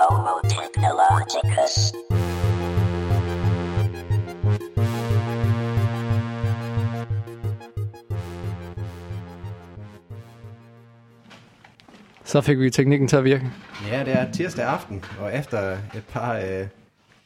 [0.00, 1.92] Homo technologicus.
[12.24, 13.50] Så fik vi teknikken til at virke.
[13.90, 16.66] Ja, det er tirsdag aften, og efter et par, øh,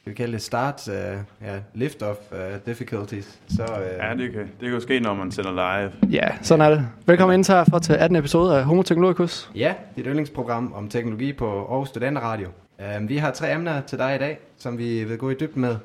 [0.05, 0.95] vi kalde det start, øh,
[1.41, 3.63] ja, lift-off øh, difficulties, så...
[3.63, 5.91] Øh, Ja, det kan, det kan jo ske, når man sender live.
[6.11, 6.87] Ja, sådan er det.
[7.05, 8.15] Velkommen ind til for til 18.
[8.15, 9.51] episode af Homo Technologicus.
[9.55, 12.49] Ja, dit yndlingsprogram om teknologi på Aarhus Radio.
[12.79, 15.61] Um, vi har tre emner til dig i dag, som vi vil gå i dybden
[15.61, 15.75] med.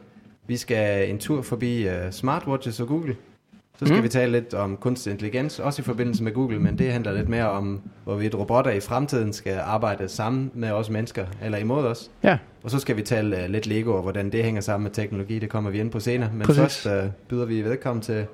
[0.47, 3.17] Vi skal en tur forbi uh, smartwatches og Google.
[3.79, 4.03] Så skal mm.
[4.03, 7.29] vi tale lidt om kunstig intelligens, også i forbindelse med Google, men det handler lidt
[7.29, 12.11] mere om, hvorvidt robotter i fremtiden skal arbejde sammen med os mennesker, eller imod os.
[12.23, 14.91] Ja, Og så skal vi tale uh, lidt Lego, og hvordan det hænger sammen med
[14.91, 16.31] teknologi, det kommer vi ind på senere.
[16.33, 16.61] Men Præcis.
[16.63, 18.27] først uh, byder vi velkommen til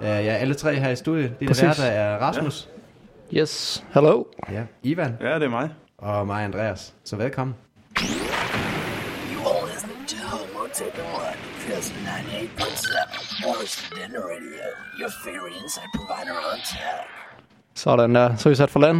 [0.00, 1.32] uh, ja, alle tre her i studiet.
[1.40, 1.62] Dine Præcis.
[1.62, 2.68] værter er Rasmus,
[3.34, 3.84] yes.
[3.94, 4.24] Hello.
[4.52, 4.62] ja.
[4.82, 5.70] Ivan Ja, det er mig.
[5.98, 6.94] og mig, Andreas.
[7.04, 7.54] Så velkommen.
[8.02, 14.66] You are listening to Homo technologicus 98.7 Aarhus Studenter Radio,
[15.00, 16.98] your favorite insight provider on tech.
[17.74, 18.36] Sådan der.
[18.36, 18.98] Så er vi sat for land.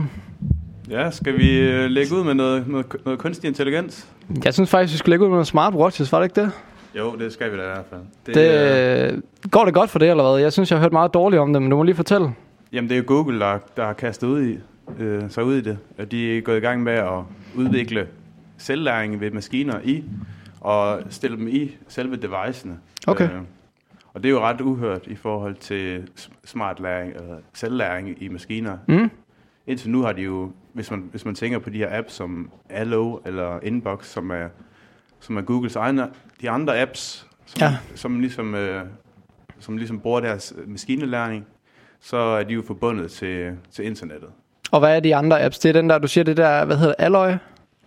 [0.90, 4.08] Ja, skal vi øh, lægge ud med noget, noget, noget kunstig intelligens?
[4.44, 6.50] Jeg synes faktisk, vi skulle lægge ud med nogle smartwatches, var det ikke det?
[6.94, 8.00] Jo, det skal vi da i hvert fald.
[8.26, 10.40] Det, det øh, går det godt for det, eller hvad?
[10.42, 12.30] Jeg synes, jeg har hørt meget dårligt om det, men du må lige fortælle.
[12.72, 14.58] jamen, det er jo Google, der, der har kastet ud i,
[14.98, 15.78] øh, sig ud i det.
[15.98, 17.18] Og de er gået i gang med at
[17.56, 18.06] udvikle
[18.58, 20.04] selvlæring ved maskiner i,
[20.60, 22.78] og stille dem i selve devicene.
[23.06, 23.24] Okay.
[23.30, 23.40] Øh,
[24.14, 26.08] og det er jo ret uhørt i forhold til
[26.44, 28.78] smart læring, eller selvlæring i maskiner.
[28.88, 29.10] Mm?
[29.66, 32.50] Indtil nu har de jo, hvis man, hvis man tænker på de her apps som
[32.70, 34.48] Allo eller Inbox, som er,
[35.20, 36.08] som er Googles egne,
[36.40, 37.76] de andre apps, som, Ja.
[37.94, 38.84] som, ligesom, øh,
[39.58, 41.46] som ligesom bruger deres maskinelæring,
[42.00, 44.28] så er de jo forbundet til, til internettet.
[44.70, 45.58] Og hvad er de andre apps?
[45.58, 47.30] Det er den der, du siger, det der, hvad hedder Alloy?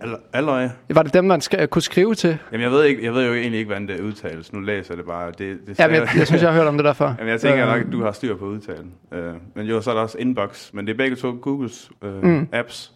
[0.02, 0.68] Allo- Alloy?
[0.90, 2.38] Var det dem, man skal, kunne skrive til?
[2.52, 4.54] Jamen, jeg ved, ikke, jeg ved jo egentlig ikke, hvordan det udtales.
[4.54, 5.28] Nu læser jeg det bare.
[5.28, 7.14] Det, det Ja, men staver- jeg, jeg synes, jeg har hørt om det der før.
[7.20, 8.92] Jamen, jeg tænker Øh, nok, at du har styr på udtalen.
[9.12, 10.74] Øh, men jo, så er der også Inbox.
[10.74, 12.48] Men det er begge to Googles øh, Mm.
[12.52, 12.94] apps,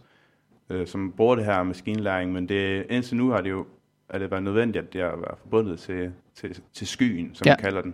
[0.70, 2.34] øh, som bruger det her maskinlæring.
[2.34, 3.66] Men det, indtil nu har det jo
[4.10, 7.52] er det været nødvendigt, at det har været forbundet til, til, til skyen, som ja.
[7.52, 7.94] man kalder den.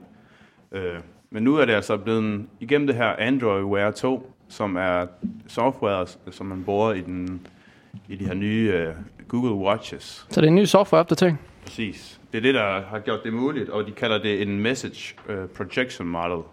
[0.72, 0.96] Øh,
[1.32, 5.06] men nu er det altså blevet igennem det her Android Wear 2, som er
[5.48, 7.48] software, som man bruger i, den,
[8.08, 8.94] i de her nye øh,
[9.28, 10.26] Google Watches.
[10.30, 11.38] Så det er en ny software-opdatering?
[11.66, 12.20] Præcis.
[12.32, 15.36] Det er det, der har gjort det muligt, og de kalder det en message uh,
[15.50, 16.44] projection model.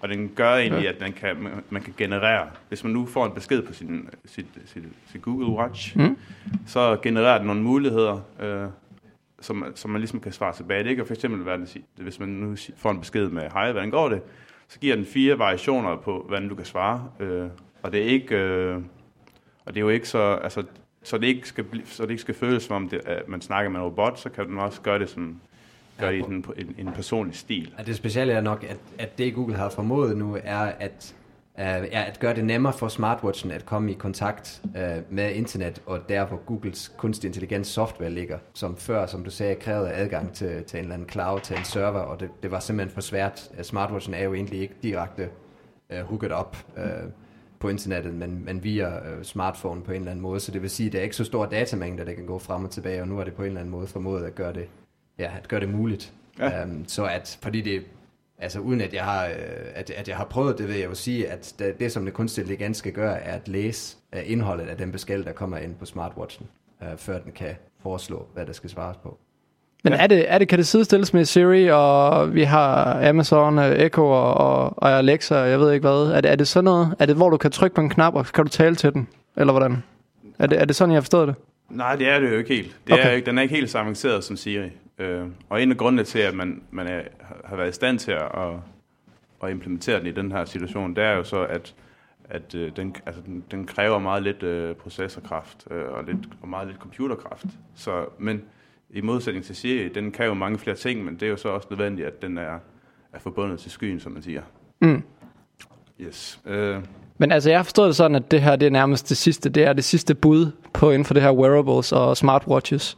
[0.00, 0.88] Og den gør egentlig, Ja.
[0.88, 1.36] at man kan,
[1.70, 5.46] man, kan generere, hvis man nu får en besked på sin, sit, sit, sit Google
[5.46, 6.16] Watch, Mm.
[6.66, 8.12] så genererer den nogle muligheder,
[8.64, 8.70] uh,
[9.40, 10.84] som, som man ligesom kan svare tilbage.
[10.84, 14.08] Det kan for eksempel være, hvis man nu får en besked med, hej, hvordan går
[14.08, 14.20] det?
[14.68, 17.08] Så giver den fire variationer på, hvordan du kan svare.
[17.20, 17.48] Uh,
[17.82, 18.74] og det er ikke...
[18.76, 18.82] Uh,
[19.66, 20.62] og det er jo ikke så, altså,
[21.02, 23.70] så det ikke skal, så det ikke skal føles som om, det, at man snakker
[23.70, 25.40] med en robot, så kan den også gøre det som,
[25.98, 27.74] gøre det i den, en, en personlig stil.
[27.78, 31.14] Ja, det specielle er nok, at, at det Google har formået nu, er at,
[31.54, 36.08] er at gøre det nemmere for smartwatchen at komme i kontakt uh, med internet, og
[36.08, 40.64] der hvor Googles kunstig intelligens software ligger, som før, som du sagde, krævede adgang til,
[40.64, 43.48] til en eller anden cloud, til en server, og det, det var simpelthen for svært.
[43.58, 45.28] Uh, Smartwatchen er jo egentlig ikke direkte
[45.90, 46.82] uh, hooked op uh,
[47.64, 50.70] på internettet, men, men via uh, smartphone på en eller anden måde, så det vil
[50.70, 53.08] sige, at der er ikke så stor datamængde, der kan gå frem og tilbage, og
[53.08, 54.68] nu er det på en eller anden måde formået at gøre det,
[55.18, 56.12] ja, at gøre det muligt.
[56.38, 56.64] Ja.
[56.64, 57.82] Um, så at, fordi det,
[58.38, 59.32] altså uden at jeg har, øh,
[59.74, 62.14] at, at jeg har prøvet det, vil jeg jo sige, at det, det som det
[62.14, 65.74] kunstig intelligens skal gøre, er at læse uh, indholdet af den besked, der kommer ind
[65.74, 66.48] på smartwatchen,
[66.80, 69.18] uh, før den kan foreslå, hvad der skal svares på.
[69.84, 73.64] Men er det, er det, kan det sidestilles med Siri, og vi har Amazon, øh,
[73.72, 76.12] Echo og, og, og Alexa, og jeg ved ikke hvad.
[76.16, 76.94] Er det, er det sådan noget?
[76.98, 79.08] Er det, hvor du kan trykke på en knap, og kan du tale til den?
[79.36, 79.82] Eller hvordan?
[80.38, 81.36] Er det, er det sådan, jeg har forstået det?
[81.70, 82.76] Nej, det er det jo ikke helt.
[82.86, 83.20] Det Okay.
[83.20, 84.68] er, den er ikke helt så avanceret som Siri.
[84.98, 87.98] Øh, og en af grundene til, at man, man er, har- har været i stand
[87.98, 88.22] til at,
[89.44, 91.74] at implementere den i den her situation, det er jo så, at,
[92.30, 96.48] at øh, den, altså, den, den kræver meget lidt øh, processorkraft øh, og, lidt, og
[96.48, 97.44] meget lidt computerkraft.
[97.74, 98.42] Så, men
[98.90, 101.48] i modsætning til Siri, den kan jo mange flere ting, men det er jo så
[101.48, 102.58] også nødvendigt, at den er,
[103.12, 104.42] er forbundet til skyen, som man siger.
[104.80, 105.02] Mm.
[106.00, 106.40] Yes.
[106.46, 106.76] Øh,
[107.18, 109.48] Men altså, jeg har forstået det sådan, at det her det er nærmest det sidste.
[109.48, 112.96] Det er det sidste bud på inden for det her wearables og smartwatches.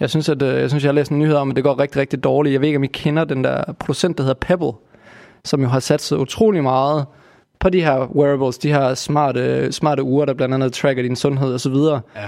[0.00, 1.78] Jeg synes, at, øh, jeg synes, jeg har læst en nyhed om, at det går
[1.78, 2.52] rigtig, rigtig dårligt.
[2.52, 4.72] Jeg ved ikke, om I kender den der producent, der hedder Pebble,
[5.44, 7.06] som jo har sat sig utrolig meget
[7.58, 11.54] på de her wearables, de her smarte, smarte ure, der blandt andet tracker din sundhed
[11.54, 12.00] og så videre.
[12.16, 12.26] Ja.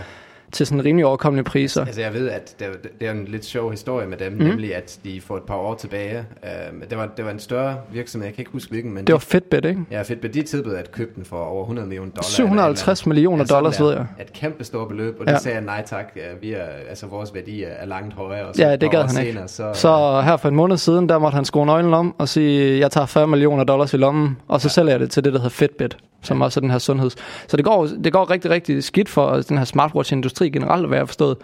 [0.55, 1.85] Til sådan rimelig overkommelige priser.
[1.85, 2.67] Altså jeg ved, at det,
[3.01, 4.39] det er en lidt sjov historie med dem, mm.
[4.39, 7.77] nemlig at de for et par år tilbage, øh, det, var, det var en større
[7.93, 9.81] virksomhed, jeg kan ikke huske hvilken, men Det var Fitbit, ikke?
[9.91, 12.23] Ja, Fitbit, de tilbød at købe den for over 100 millioner dollar.
[12.23, 14.07] 750 eller- millioner dollars, ved jeg.
[14.21, 15.33] Et kæmpe stort beløb, og Ja.
[15.33, 16.17] det sagde jeg nej tak.
[16.41, 18.47] Vi er, altså vores værdi er, langt højere.
[18.47, 19.33] Og så Ja, et det gad han ikke.
[19.33, 22.29] senere, Så, Så her for en måned siden, der måtte han skrue nøglen om og
[22.29, 24.71] sige, jeg tager 40 millioner dollars i lommen, og så ja.
[24.71, 26.45] sælger jeg det til det, der hedder Fitbit, som ja.
[26.45, 27.17] også er den her sundheds.
[27.49, 31.09] Så det går, det går rigtig, rigtig skidt for den her smartwatch-industri generelt, hvad jeg
[31.09, 31.37] forstået.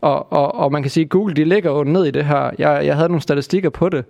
[0.00, 2.50] Og, og, og man kan sige, at Google, de ligger jo ned i det her.
[2.58, 4.04] Jeg, jeg havde nogle statistikker på det,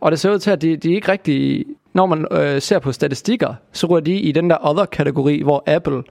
[0.00, 1.64] og det ser ud til, at de, de ikke rigtig...
[1.94, 6.02] Når man øh, ser på statistikker, så ryger de i den der other-kategori, hvor Apple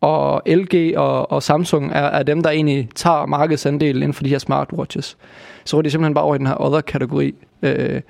[0.00, 4.28] og LG og, og Samsung er, er dem, der egentlig tager markedsandelen inden for de
[4.28, 5.16] her smartwatches.
[5.64, 7.34] Så ryger de simpelthen bare over i den her other-kategori.
[7.62, 8.00] Øh,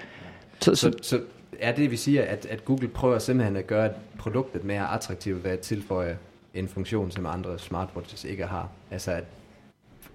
[0.61, 1.19] så, så, så
[1.63, 5.51] er det, vi siger, at, at Google prøver simpelthen at gøre produktet mere attraktivt ved
[5.51, 6.19] at tilføje
[6.55, 8.69] en funktion, som andre smartwatches ikke har.
[8.91, 9.25] Altså at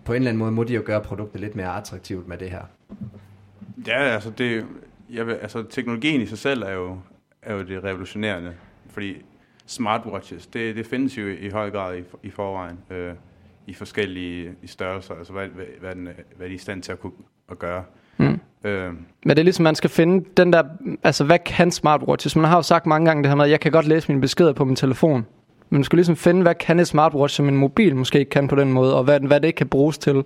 [0.05, 2.49] på en eller anden måde må de jo gøre produktet lidt mere attraktivt med det
[2.49, 2.61] her.
[3.88, 4.65] Ja, altså, det,
[5.09, 6.97] jeg vil, altså teknologien i sig selv er jo,
[7.41, 8.53] er jo det revolutionerende,
[8.89, 9.15] fordi
[9.65, 13.13] smartwatches, det, det findes jo i, høj grad i, i forvejen, øh,
[13.67, 16.83] i forskellige i størrelser, altså hvad, hvad, hvad, den, er- hvad de er i stand
[16.83, 17.13] til at kunne
[17.51, 17.83] at gøre.
[18.17, 18.39] Mm.
[18.67, 18.93] Øh,
[19.25, 20.63] Men det er ligesom, man skal finde den der,
[21.03, 22.35] altså hvad kan smartwatches?
[22.35, 24.21] Man har jo sagt mange gange det her med, at jeg kan godt læse mine
[24.21, 25.25] beskeder på min telefon.
[25.69, 28.47] Men man skal ligesom finde, hvad kan et smartwatch, som en mobil måske ikke kan
[28.47, 30.23] på den måde, og hvad, hvad det kan bruges til,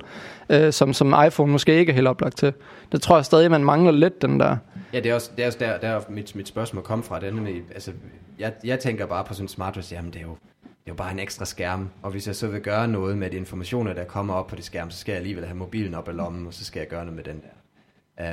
[0.50, 2.54] øh, som, som iPhone måske ikke er helt oplagt til.
[2.92, 4.58] Det tror jeg stadig, man mangler lidt, den der.
[4.94, 7.20] Ja, det er også, det er også der, der er mit, mit spørgsmål kom fra.
[7.20, 7.92] Det er nemlig, altså,
[8.40, 10.98] jeg, jeg tænker bare på sådan en smartwatch, jamen det er jo det er jo
[10.98, 14.04] bare en ekstra skærm, og hvis jeg så vil gøre noget med de informationer, der
[14.04, 16.54] kommer op på de skærm, så skal jeg alligevel have mobilen op i lommen, og
[16.54, 17.61] så skal jeg gøre noget med den der.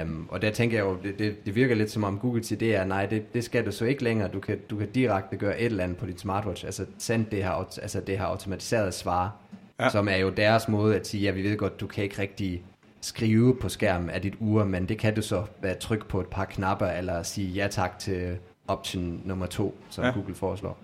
[0.02, 2.58] Um, og der tænker jeg jo, det, det, det virker lidt som om Google siger,
[2.58, 5.36] det er, nej, det, det skal du så ikke længere, du kan, du kan direkte
[5.36, 7.50] gøre et eller andet på dit smartwatch, altså send det her,
[7.82, 9.36] altså det her automatiserede svar,
[9.78, 9.84] Ja.
[9.84, 9.90] ja.
[9.90, 12.62] som er jo deres måde at sige, ja, vi ved godt, du kan ikke rigtig
[13.00, 16.26] skrive på skærmen af dit ur, men det kan du så være tryk på et
[16.26, 18.38] par knapper, eller sige ja tak til
[18.68, 20.08] option nummer to, som Ja.
[20.08, 20.14] ja.
[20.14, 20.78] Google foreslår.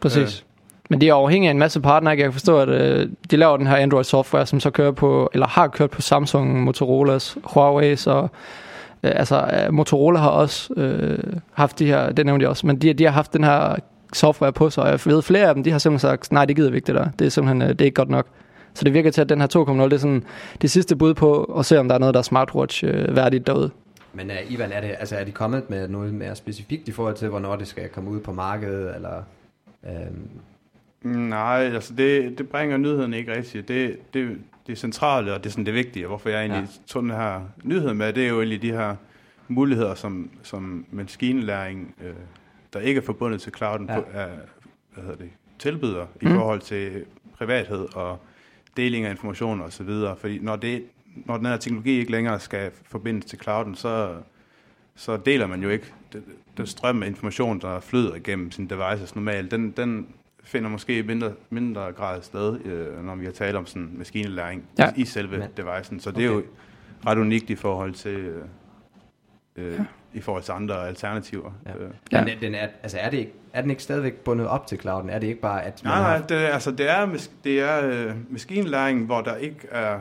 [0.00, 0.46] Præcis.
[0.90, 2.10] Men det er afhængigt af en masse partnere.
[2.10, 5.46] Jeg kan forstå, at øh, de laver den her Android-software, som så kører på, eller
[5.46, 8.30] har kørt på Samsung, Motorolas, Huawei's og
[9.02, 11.18] øh, altså øh, Motorola har også øh,
[11.52, 13.76] haft de her, det nævnte jeg også, men de, de har haft den her
[14.12, 16.56] software på sig, og jeg ved flere af dem, de har simpelthen sagt, nej, det
[16.56, 17.08] gider vi ikke det der.
[17.18, 18.26] Det er simpelthen, øh, det er ikke godt nok.
[18.74, 20.24] Så det virker til, at den her 2.0, det er sådan
[20.62, 23.70] det sidste bud på at se, om der er noget, der er smartwatch-værdigt øh, derude.
[24.14, 27.14] Men uh, Ivan, er, det, altså, er de kommet med noget mere specifikt i forhold
[27.14, 29.22] til, hvornår det skal komme ud på markedet, eller...
[29.86, 30.30] Øhm,
[31.04, 33.68] nej, altså det, det bringer nyheden ikke rigtigt.
[33.68, 36.66] Det, det, det centrale, og det er sådan det vigtige, og hvorfor jeg egentlig Ja.
[36.86, 38.96] tog den her nyhed med, det er jo egentlig de her
[39.48, 42.12] muligheder, som, som maskinlæring, øh,
[42.72, 44.00] der ikke er forbundet til clouden, Ja.
[44.00, 44.28] på, er,
[44.94, 46.28] hvad hedder det, tilbyder Mm.
[46.28, 47.04] i forhold til
[47.38, 48.18] privathed og
[48.76, 49.90] deling af informationer osv.
[50.20, 50.84] Fordi når, det,
[51.26, 54.14] når den her teknologi ikke længere skal forbindes til clouden, så,
[54.96, 56.22] så deler man jo ikke den,
[56.56, 59.50] den strøm af information, der flyder igennem sine devices normalt.
[59.50, 60.06] Den, den
[60.44, 64.64] finder måske i mindre, mindre grad sted, øh, når vi har talt om sådan maskinlæring
[64.78, 64.84] Ja.
[64.84, 64.90] ja.
[64.96, 66.00] i, selve Men- devicen.
[66.00, 66.46] Så det er jo Okay.
[67.06, 68.44] ret unikt i forhold til, øh,
[69.56, 69.80] øh,
[70.14, 71.50] i forhold til andre alternativer.
[71.66, 71.70] Ja.
[71.84, 71.90] Øh.
[72.12, 72.18] Ja.
[72.18, 72.24] ja.
[72.24, 75.10] Men den er, altså er, det ikke, er den ikke stadigvæk bundet op til clouden?
[75.10, 76.02] Er det ikke bare, at Nej, har...
[76.02, 77.08] nej, det, altså det er,
[77.44, 79.98] det er øh, maskinlæring, hvor der ikke er...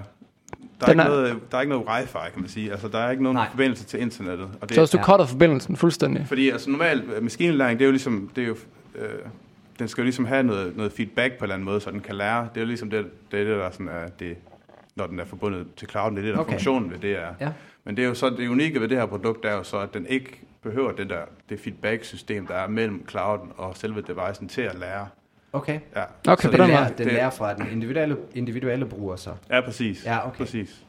[0.79, 2.71] Der er, Den ikke er- noget, der er ikke noget wifi, kan man sige.
[2.71, 3.49] Altså, der er ikke nogen Nej.
[3.49, 4.49] forbindelse til internettet.
[4.61, 5.03] Og det, Så hvis du Ja.
[5.03, 8.55] cutter forbindelsen fuldstændig, Fordi altså normalt, øh, maskinlæring, det er jo ligesom, det er jo,
[8.95, 9.09] øh,
[9.81, 12.00] den skal jo ligesom have noget, noget feedback på en eller anden måde, så den
[12.00, 12.42] kan lære.
[12.54, 14.38] Det er jo ligesom det, det, det der sådan er det,
[14.96, 16.51] når den er forbundet til clouden, det er det, der Okay.
[16.51, 17.34] funktionen ved det er.
[17.39, 17.50] Ja.
[17.84, 19.94] Men det er jo så, det unikke ved det her produkt, er jo så, at
[19.94, 24.62] den ikke behøver det der, det feedback-system, der er mellem clouden og selve devicen til
[24.62, 25.08] at lære.
[25.53, 25.79] Okay.
[25.96, 29.32] Ja, Okay, så Den, den lærer, den lærer fra den individuelle, individuelle bruger så.
[29.50, 30.05] Ja, præcis.
[30.05, 30.38] Ja, okay.
[30.38, 30.86] Præcis.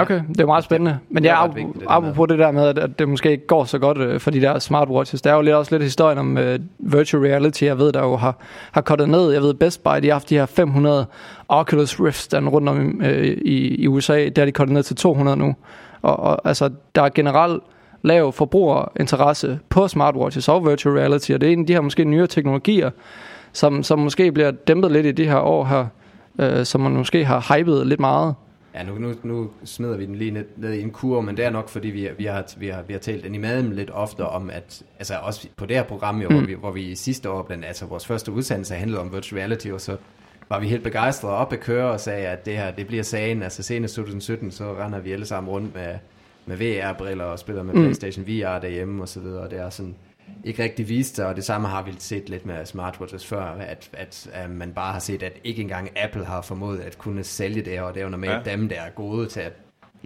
[0.00, 0.98] Okay, det er meget spændende.
[1.08, 3.08] Men det er ja, ret ap- vigtigt, det der apropos det der med, at, det
[3.08, 5.22] måske ikke går så godt øh, for de der smartwatches.
[5.22, 6.42] Der er jo lidt, også lidt historien om uh,
[6.78, 8.36] virtual reality, jeg ved, der jo har,
[8.72, 9.32] har kottet ned.
[9.32, 11.06] Jeg ved, Best Buy, de har haft de her 500
[11.48, 14.28] Oculus Rifts der rundt om øh, i, i USA.
[14.28, 15.54] Der er de kottet ned til 200 nu.
[16.02, 17.62] Og, og altså, der er generelt
[18.02, 22.04] lav forbrugerinteresse på smartwatches og virtual reality, og det er en af de her måske
[22.04, 22.90] nyere teknologier,
[23.52, 25.86] som, som måske bliver dæmpet lidt i de her år her,
[26.38, 28.34] øh, som man måske har hypet lidt meget.
[28.78, 31.44] Ja, nu, nu, nu smider vi den lige ned, ned i en kur, men det
[31.44, 33.90] er nok, fordi vi, vi, har, vi, har, vi har talt den i maden lidt
[33.92, 36.34] ofte om, at altså også på det her program, jo, mm.
[36.36, 39.68] hvor, vi, hvor vi sidste år, blandt altså vores første udsendelse handlede om virtual reality,
[39.68, 39.96] og så
[40.48, 43.42] var vi helt begejstrede op at køre og sagde, at det her, det bliver sagen.
[43.42, 45.94] Altså senest 2017, så render vi alle sammen rundt med,
[46.46, 47.80] med VR-briller og spiller med Mm.
[47.80, 49.94] PlayStation VR derhjemme og så videre, og det er sådan,
[50.44, 53.88] ikke rigtig vist sig, og det samme har vi set lidt med smartwatches før, at,
[53.92, 57.62] at, at man bare har set, at ikke engang Apple har formået at kunne sælge
[57.62, 58.50] det, og det er jo normalt ja.
[58.50, 59.52] dem, der er gode til at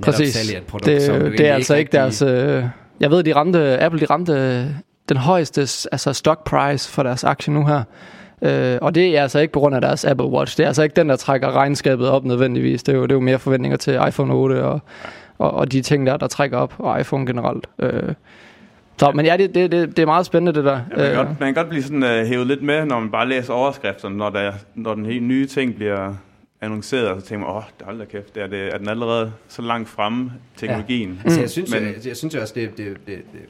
[0.02, 0.34] Præcis.
[0.34, 2.22] sælge et produkt, det, som det er altså ikke rigtig...
[2.22, 2.22] deres...
[2.22, 2.64] Øh,
[3.00, 4.64] jeg ved, de ramte, Apple de ramte
[5.08, 5.60] den højeste
[5.92, 7.82] altså stock price for deres aktie nu her.
[8.42, 10.56] Øh, og det er altså ikke på grund af deres Apple Watch.
[10.56, 12.82] Det er altså ikke den, der trækker regnskabet op nødvendigvis.
[12.82, 14.80] Det er jo, det er jo mere forventninger til iPhone 8 og,
[15.38, 17.66] og, og de ting der, der trækker op, og iPhone generelt.
[17.78, 18.14] Øh,
[18.99, 20.80] så, men ja, det, det, det, det er meget spændende, det der.
[20.90, 23.11] Ja, man, kan godt, man kan godt blive sådan uh, hævet lidt med, når man
[23.11, 26.14] bare læser overskrifterne, når, der, når den helt nye ting bliver
[26.61, 27.62] annonceret, og så tænker man, åh,
[27.96, 31.11] det er kæft, det er, det, er den allerede så langt fremme, teknologien.
[31.11, 31.20] Ja.
[31.25, 33.40] Altså, jeg, synes, Men, jeg, jeg synes også, det, det, det, det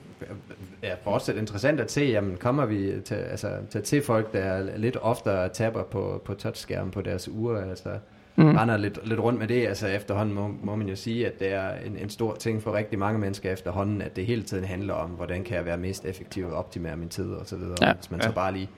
[0.82, 4.96] er fortsat interessant at se, jamen kommer vi til, altså, til, til folk, der lidt
[5.00, 7.88] oftere taber på, på touchskærmen på deres uger, altså
[8.36, 8.56] mm.
[8.56, 9.66] render lidt, lidt rundt med det.
[9.66, 12.72] Altså efterhånden må, må man jo sige, at det er en, en stor ting for
[12.72, 16.04] rigtig mange mennesker efterhånden, at det hele tiden handler om, hvordan kan jeg være mest
[16.04, 17.76] effektiv og optimere min tid og så videre.
[17.82, 17.92] Ja.
[17.92, 18.26] Hvis man ja.
[18.26, 18.68] så bare lige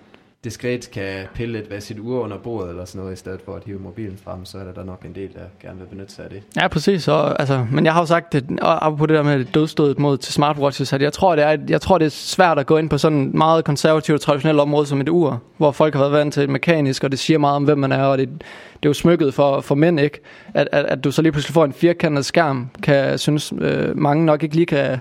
[0.44, 3.56] diskret kan pille lidt ved sit ur under bordet eller sådan noget, i stedet for
[3.56, 6.24] at hive mobilen frem, så er der nok en del, der gerne vil benytte sig
[6.24, 6.42] af det.
[6.56, 7.08] Ja, præcis.
[7.08, 10.18] Og, altså, men jeg har jo sagt, at, og på det der med dødstødet mod
[10.18, 12.90] til smartwatches, at jeg tror, det er, jeg tror, det er svært at gå ind
[12.90, 16.50] på sådan meget konservativt traditionelt område som et ur, hvor folk har været vant til
[16.50, 18.42] mekanisk, og det siger meget om, hvem man er, og det, det
[18.82, 20.20] er jo smykket for, for mænd, ikke?
[20.54, 24.24] At, at, at du så lige pludselig får en firkantet skærm, kan synes øh, mange
[24.24, 24.98] nok ikke lige kan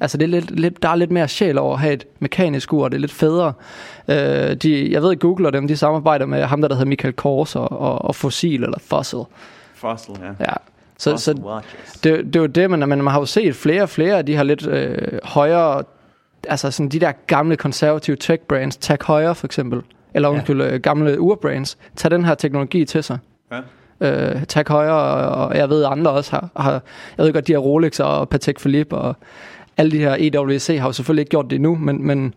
[0.00, 2.72] Altså det er lidt, lidt, der er lidt mere sjæl over at have et mekanisk
[2.72, 3.52] ur, det er lidt federe.
[4.08, 4.16] Øh,
[4.54, 7.14] de, jeg ved, at Google og dem, de samarbejder med ham, der, der hedder Michael
[7.14, 9.18] Kors og, og, og Fossil, eller Fossil.
[9.74, 10.44] Fossil, ja.
[10.44, 10.52] ja.
[10.98, 11.32] Så, så
[12.04, 14.26] det, det er jo det, man, man, man har jo set flere og flere af
[14.26, 15.82] de her lidt øh, højere,
[16.48, 19.82] altså sådan de der gamle konservative tech brands, Tag Heuer for eksempel,
[20.14, 20.74] eller undskyld, ja.
[20.74, 23.18] Øh, gamle urbrands, tag den her teknologi til sig.
[23.52, 23.60] Ja.
[24.00, 26.82] Øh, Tag Heuer, og, og jeg ved andre også har, har,
[27.18, 29.16] jeg ved godt, de har Rolex og Patek Philippe og
[29.76, 32.34] alle de her EWC har jo selvfølgelig ikke gjort det endnu, men, men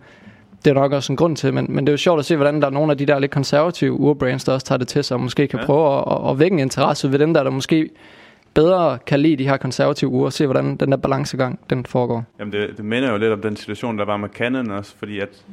[0.65, 2.35] det er nok også en grund til, men, men det er jo sjovt at se,
[2.35, 5.03] hvordan der er nogle af de der lidt konservative urbrands, der også tager det til
[5.03, 5.65] sig, og måske kan ja.
[5.65, 7.89] prøve at, at, at vække en interesse ved dem der, der måske
[8.53, 12.23] bedre kan lide de her konservative uger, og se, hvordan den der balancegang, den foregår.
[12.39, 15.19] Jamen, det, det minder jo lidt om den situation, der var med Canon også, fordi
[15.19, 15.45] at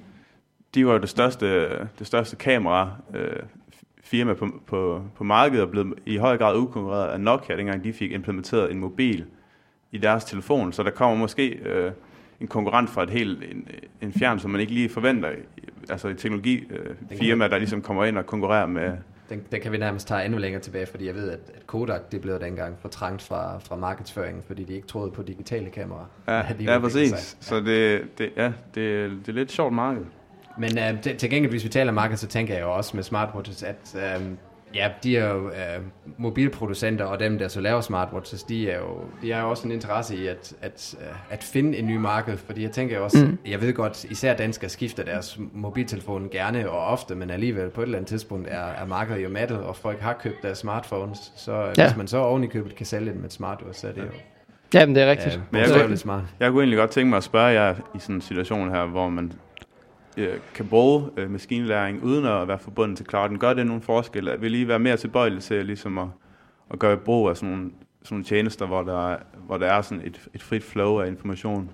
[0.75, 3.37] de var jo det største, det største kamera øh,
[4.05, 7.93] firma på, på, på markedet, og blev i høj grad ukonkurreret af Nokia, dengang de
[7.93, 9.25] fik implementeret en mobil
[9.93, 11.93] i deres telefon, så der kommer måske øh,
[12.40, 13.69] en konkurrent fra et helt en,
[14.00, 15.31] en fjern, som man ikke lige forventer,
[15.90, 18.93] altså et teknologifirma, øh, der ligesom kommer ind og konkurrerer med...
[19.28, 22.12] Den, den kan vi nærmest tage endnu længere tilbage, fordi jeg ved, at, at Kodak
[22.12, 26.07] det blev dengang for trangt fra, fra markedsføringen, fordi de ikke troede på digitale kameraer.
[26.28, 27.12] Ja, ja præcis.
[27.12, 27.16] Ja.
[27.40, 30.02] Så det, det, ja, det, det er lidt sjovt marked.
[30.59, 33.05] Men øh, til, til gengæld, hvis vi taler marked, så tænker jeg jo også med
[33.05, 34.26] smartwatches, at øh,
[34.75, 35.82] Ja, de er jo øh,
[36.16, 39.73] mobilproducenter, og dem, der så laver smartwatches, de er jo, de har jo også en
[39.73, 43.38] interesse i at, at, øh, at finde en ny marked, fordi jeg tænker også, mm.
[43.46, 47.85] jeg ved godt, især danskere skifter deres mobiltelefon gerne og ofte, men alligevel på et
[47.85, 51.73] eller andet tidspunkt er, er markedet jo mattet, og folk har købt deres smartphones, så
[51.76, 51.87] ja.
[51.87, 54.00] hvis man så oven i købet kan sælge dem med et smartwatch, så er det
[54.00, 54.08] jo...
[54.75, 55.35] Ja, men det er rigtigt.
[55.35, 56.25] Ja, men jeg, kunne, smart.
[56.40, 59.08] jeg kunne egentlig godt tænke mig at spørge jer i sådan en situation her, hvor
[59.08, 59.32] man
[60.16, 64.30] øh, kan bruge øh, maskinlæring uden at være forbundet til clouden, gør det nogle forskel?
[64.40, 66.08] Vil I være mere tilbøjelige til ligesom at,
[66.70, 67.70] at gøre brug af sådan nogle,
[68.02, 71.06] sådan nogle tjenester, hvor der, er, hvor der er sådan et, et frit flow af
[71.06, 71.70] information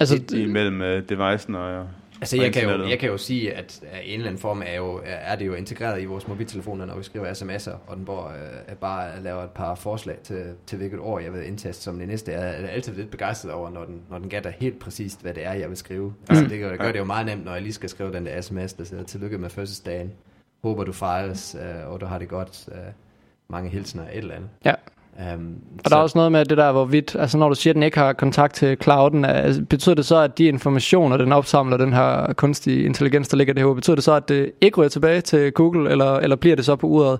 [0.00, 1.88] altså, imellem uh, devicen og
[2.20, 4.74] Altså jeg kan, jo, jeg kan jo sige, at i en eller anden form er,
[4.74, 8.32] jo, er det jo integreret i vores mobiltelefoner, når vi skriver sms'er, og den bare,
[8.68, 12.08] øh, bare laver et par forslag til, til hvilket år jeg vil indtaste som det
[12.08, 12.32] næste.
[12.32, 15.44] Jeg er altid lidt begejstret over, når den, når den gætter helt præcist, hvad det
[15.44, 16.08] er, jeg vil skrive.
[16.08, 16.14] Mm.
[16.28, 18.26] Altså det gør, det gør det jo meget nemt, når jeg lige skal skrive den
[18.26, 20.12] der sms, der siger tillykke med fødselsdagen.
[20.62, 22.68] Håber du fejres, øh, og du har det godt.
[22.72, 22.78] Øh,
[23.48, 24.48] mange hilsner, et eller andet.
[24.64, 24.74] Ja.
[25.18, 27.74] Um, og der er også noget med det der, hvorvidt, altså når du siger, at
[27.74, 31.76] den ikke har kontakt til clouden, altså, betyder det så, at de informationer, den opsamler,
[31.76, 35.20] den her kunstige intelligens, der ligger derude, betyder det så, at det ikke ryger tilbage
[35.20, 37.18] til Google, eller, eller bliver det så på uret?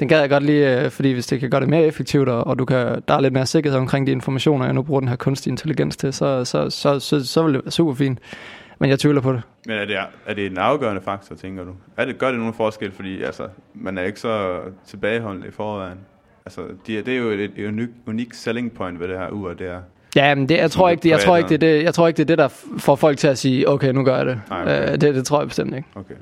[0.00, 2.46] Den gad jeg godt lige, øh, fordi hvis det kan gøre det mere effektivt, og,
[2.46, 5.08] og du kan, der er lidt mere sikkerhed omkring de informationer, jeg nu bruger den
[5.08, 8.18] her kunstige intelligens til, så, så, så, så, så vil det være super fint.
[8.78, 9.42] Men jeg tvivler på det.
[9.66, 11.70] Men er det, er det en afgørende faktor, tænker du?
[11.96, 15.98] Er det, gør det nogen forskel, fordi altså, man er ikke så tilbageholdende i forvejen?
[16.46, 19.52] Altså, det, det er jo et, et unik, unik selling point ved det her ur,
[19.52, 19.80] det er...
[20.16, 22.16] Ja, men det, jeg, tror ikke, det, jeg, tror ikke, det, det, jeg tror ikke,
[22.16, 22.48] det er det, der
[22.78, 24.40] får folk til at sige, okay, nu gør jeg det.
[24.48, 24.88] Nej, okay.
[24.88, 25.88] uh, det, det tror jeg bestemt ikke.
[25.94, 26.14] Okay.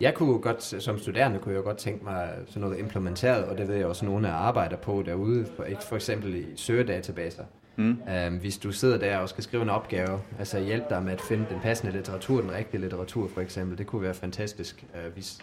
[0.00, 3.68] Jeg kunne godt, som studerende, kunne jeg godt tænke mig sådan noget implementeret, og det
[3.68, 7.42] ved jeg også, nogle af arbejder på derude, for, for eksempel i søgedatabaser.
[7.76, 7.98] Mm.
[8.26, 11.20] Um, hvis du sidder der og skal skrive en opgave, altså hjælpe dig med at
[11.20, 14.84] finde den passende litteratur, den rigtige litteratur for eksempel, det kunne være fantastisk.
[14.94, 15.38] Uh, hvis,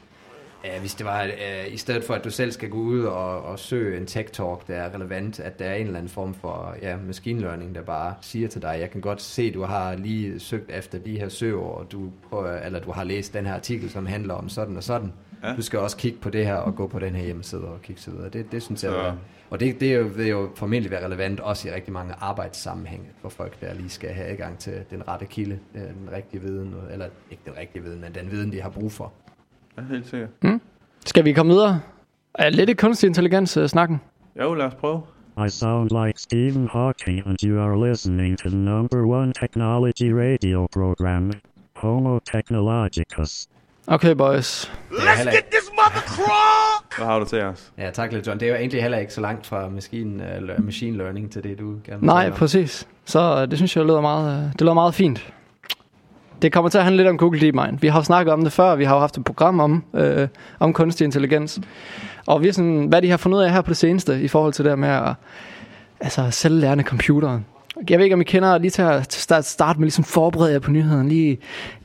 [0.64, 3.42] Ja, hvis det var, øh, i stedet for at du selv skal gå ud og,
[3.44, 6.76] og søge en tech-talk, der er relevant, at der er en eller anden form for
[6.82, 10.40] ja, machine learning, der bare siger til dig, jeg kan godt se, du har lige
[10.40, 13.90] søgt efter de her søger, og du, prøver, eller du har læst den her artikel,
[13.90, 15.14] som handler om sådan og sådan.
[15.44, 15.56] Ja.
[15.56, 18.02] Du skal også kigge på det her og gå på den her hjemmeside og kigge
[18.02, 18.30] så videre.
[18.30, 19.14] Det, det synes jeg, Så-
[19.50, 23.06] og det, det er jo, vil jo formentlig være relevant også i rigtig mange arbejdssammenhænge,
[23.22, 26.76] for folk der lige skal have adgang til den rette kilde, øh, den rigtige viden,
[26.92, 29.14] eller ikke den rigtige viden, men den viden, de har brug for.
[29.90, 30.30] Helt sikkert.
[31.06, 31.80] Skal vi komme videre?
[32.34, 34.02] Er lidt i kunstig intelligens uh, snakken?
[34.42, 35.02] Jo, lad os prøve.
[35.48, 40.68] I sound like Stephen Hawking, and you are listening to the number one technology radio
[40.74, 41.32] program,
[41.76, 43.48] Homo Technologicus.
[43.88, 44.72] Okay, boys.
[44.92, 45.72] Let's get this
[46.98, 47.72] Hvad har du til os?
[47.78, 48.40] Ja, tak lidt, John.
[48.40, 50.24] Det er jo egentlig heller ikke så langt fra machine,
[50.58, 52.88] uh, machine learning til det, du gerne vil Nej, præcis.
[53.06, 55.34] Så uh, det synes jeg lyder meget, uh, det lyder meget fint.
[56.42, 57.80] Det kommer til at handle lidt om Google DeepMind.
[57.80, 60.28] Vi har jo snakket om det før, vi har jo haft et program om, øh,
[60.60, 61.60] om kunstig intelligens.
[62.26, 64.28] Og vi er sådan, hvad de har fundet ud af her på det seneste, i
[64.28, 65.14] forhold til det med at
[66.00, 67.42] altså, selvlærende computere.
[67.90, 70.60] Jeg ved ikke, om I kender, lige til at starte, starte med ligesom forberede jer
[70.60, 71.38] på nyheden, lige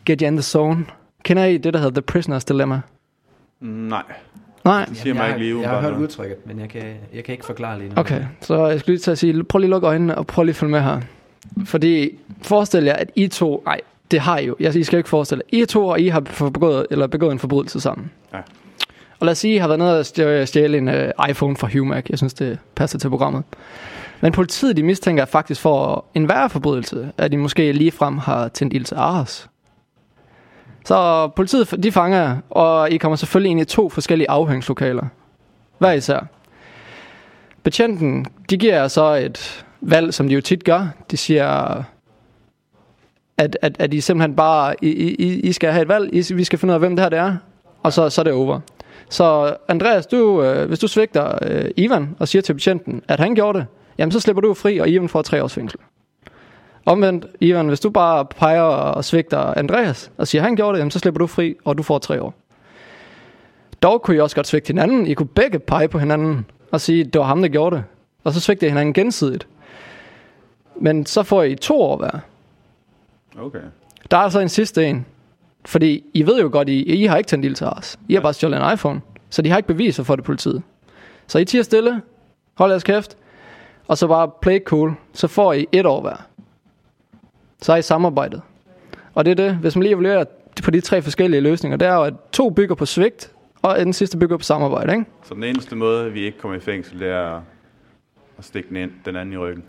[0.05, 0.85] get you in the zone.
[1.25, 2.81] Kender I det, der hedder The Prisoner's Dilemma?
[3.61, 4.03] Mm, Nej,
[4.65, 4.85] Nej?
[4.85, 6.83] det siger mig jeg, ikke lige jeg har hørt udtrykket, men jeg kan,
[7.15, 8.01] jeg kan ikke forklare lige nu.
[8.01, 10.45] Okay, så jeg skulle lige til at sige, prøv lige at lukke øjnene og prøv
[10.45, 11.01] lige at følge med her.
[11.65, 14.57] Fordi forestil jer, at I to, nej, det har I jo.
[14.61, 15.43] Jeg, I skal jo ikke forestille.
[15.49, 18.11] I to og I har begået, eller begået en forbrydelse sammen.
[18.33, 18.39] Ja.
[19.21, 20.07] Og lad os sige, I har været nede og
[20.49, 22.05] stjæle, en uh, iPhone fra Humac.
[22.11, 23.45] Jeg synes, det passer til programmet.
[24.21, 28.75] Men politiet, de mistænker faktisk for en værre forbrydelse, at de måske ligefrem har tændt
[28.75, 29.49] ild til Ares.
[30.85, 35.05] Så politiet, de fanger og I kommer selvfølgelig ind i to forskellige afhængslokaler.
[35.79, 36.27] Hver især.
[37.63, 40.89] Betjenten, de giver så et valg, som de jo tit gør.
[41.11, 41.83] De siger,
[43.39, 44.89] at, at, at I simpelthen bare, I,
[45.19, 47.09] I, I skal have et valg, I, vi skal finde ud af, hvem det her
[47.09, 47.37] det er,
[47.83, 48.61] og så, så er det over.
[49.09, 53.35] Så Andreas, du, øh, hvis du svigter øh, Ivan og siger til betjenten, at han
[53.35, 53.67] gjorde det,
[53.99, 55.81] jamen så slipper du fri, og Ivan får tre års fængsel.
[56.87, 60.79] Omvendt, Ivan, hvis du bare peger og svigter Andreas og siger, at han gjorde det,
[60.79, 62.35] jamen så slipper du fri, og du får tre år.
[63.83, 65.07] Dog kunne I også godt svigte hinanden.
[65.07, 67.85] I kunne begge pege på hinanden og sige, at det var ham, der gjorde det.
[68.25, 69.47] Og så svigte I hinanden gensidigt.
[70.81, 72.19] Men så får I to år hver.
[73.39, 73.63] Okay.
[74.11, 75.07] Der er altså en sidste en.
[75.65, 77.99] Fordi I ved jo godt, I, I har ikke tændt ild til os.
[78.09, 79.01] I har bare stjålet en iPhone.
[79.31, 80.63] Så de har ikke beviser for det politiet.
[81.27, 82.03] Så I tiger stille,
[82.55, 83.17] hold jeres kæft,
[83.87, 84.95] og så bare play cool.
[85.13, 86.27] Så får I et år hver.
[87.63, 88.43] Så er I samarbejdet.
[89.15, 90.25] Og det er det, hvis man lige evaluerer
[90.65, 93.33] på de tre forskellige løsninger, det er jo, at to bygger på svigt,
[93.63, 95.05] og den sidste bygger på samarbejde, ikke?
[95.23, 97.43] Så den eneste måde, vi ikke kommer i fængsel, det er
[98.39, 99.65] at stikke den, ind, den anden i ryggen.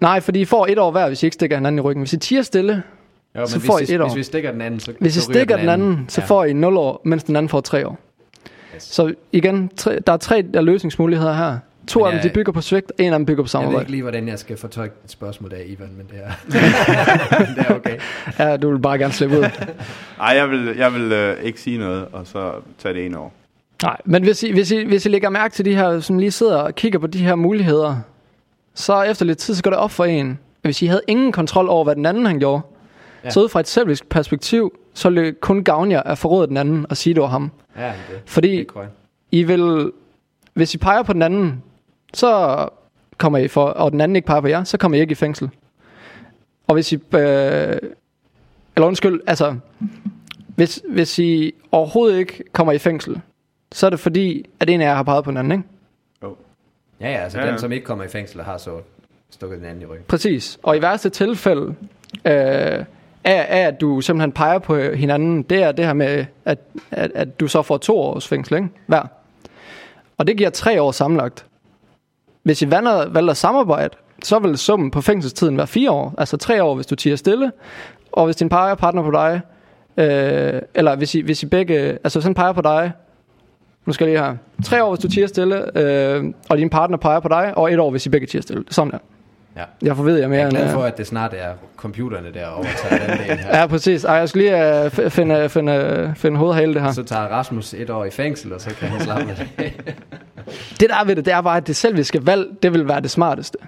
[0.00, 2.00] Nej, fordi I får et år hver, hvis I ikke stikker hinanden i ryggen.
[2.02, 2.82] Hvis I tiger stille,
[3.36, 4.06] Jo, men Så hvis, får I vi- et år.
[4.08, 6.26] Hvis vi stikker den anden, så Hvis I så stikker den anden, så Ja.
[6.26, 7.98] får I 0 år, mens den anden får 3 år.
[8.76, 8.82] Yes.
[8.82, 11.58] Så igen, tre, der er tre der løsningsmuligheder her.
[11.86, 13.42] To Men af dem, jeg- de bygger på svigt, en af dem bygger på Jeg
[13.44, 13.82] ved samarbejde.
[13.82, 16.30] ikke lige, hvordan jeg skal fortolke et spørgsmål der, Ivan, men det er,
[17.56, 17.96] det er okay.
[18.38, 19.42] Ja, du vil bare gerne slippe ud.
[20.18, 23.32] Nej, jeg vil, jeg vil øh, ikke sige noget, og så tage det ene år.
[23.82, 26.30] Nej, men hvis I, hvis, I, hvis I lægger mærke til de her, som lige
[26.30, 27.96] sidder og kigger på de her muligheder,
[28.74, 30.30] så efter lidt tid, så går det op for en.
[30.30, 32.62] at Hvis I havde ingen kontrol over, hvad den anden han gjorde,
[33.24, 33.30] ja.
[33.30, 36.56] Så ud fra et selvisk perspektiv, så ville det kun gavne jer at forråde den
[36.56, 37.50] anden og sige, det var ham.
[37.76, 38.66] Ja, det, Fordi det.
[39.30, 39.92] I vil,
[40.54, 41.62] hvis I peger på den anden,
[42.14, 42.68] så
[43.18, 45.14] kommer I for, og den anden ikke peger på jer, så kommer I ikke i
[45.14, 45.50] fængsel.
[46.66, 47.78] Og hvis I, øh,
[48.76, 49.56] eller undskyld, altså,
[50.46, 53.20] hvis, hvis I overhovedet ikke kommer i fængsel,
[53.72, 55.64] så er det fordi, at en af jer har peget på den anden, ikke?
[57.00, 58.70] Ja, ja, altså Ja, ja, den, som ikke kommer i fængsel, har så
[59.30, 60.04] stukket den anden i ryggen.
[60.08, 60.58] Præcis.
[60.62, 61.74] Og i værste tilfælde,
[62.24, 62.84] øh,
[63.24, 66.58] af, af at du simpelthen peger på hinanden, det er det her med, at,
[66.90, 68.68] at, at du så får to års fængsel, ikke?
[68.86, 69.02] Hver.
[70.18, 71.46] Og det giver tre år sammenlagt.
[72.42, 76.14] Hvis I valgte at samarbejde, så vil summen på fængselstiden være fire år.
[76.18, 77.52] Altså tre år, hvis du tiger stille,
[78.12, 79.40] og hvis din peger partner på dig,
[79.96, 82.92] øh, eller hvis I, hvis I begge, altså hvis han peger på dig,
[83.86, 86.96] nu skal jeg lige her, tre år, hvis du tiger stille, øh, og din partner
[86.96, 88.64] peger på dig, og et år, hvis I begge tiger stille.
[88.70, 88.98] Sådan der.
[89.56, 89.62] Ja.
[89.82, 92.46] Jeg forved jer mere Jeg er glad øh, for, at det snart er computerne, der
[92.46, 93.56] overtager den del her.
[93.60, 94.04] Ja, præcis.
[94.04, 96.92] Ej, jeg skal lige uh, finde, finde, finde hovedhale det her.
[96.92, 99.72] Så tager Rasmus et år i fængsel, og så kan han slappe med det.
[100.80, 103.00] Det der er ved det, det er bare, at det selviske valg, det vil være
[103.00, 103.58] det smarteste.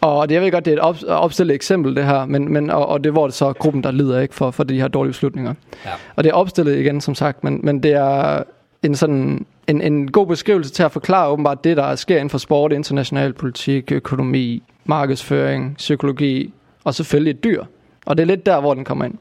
[0.00, 2.70] Og det, jeg ved godt, det er et op, opstillet eksempel, det her, men, men,
[2.70, 4.88] og, og det hvor det så er gruppen, der lider ikke for, for de her
[4.88, 5.54] dårlige beslutninger.
[5.84, 5.90] Ja.
[6.16, 8.42] Og det er opstillet igen, som sagt, men, men det er
[8.82, 12.38] en sådan en, en god beskrivelse til at forklare åbenbart det, der sker inden for
[12.38, 16.52] sport, international politik, økonomi, markedsføring, psykologi
[16.84, 17.64] og selvfølgelig et dyr.
[18.06, 19.14] Og det er lidt der, hvor den kommer ind.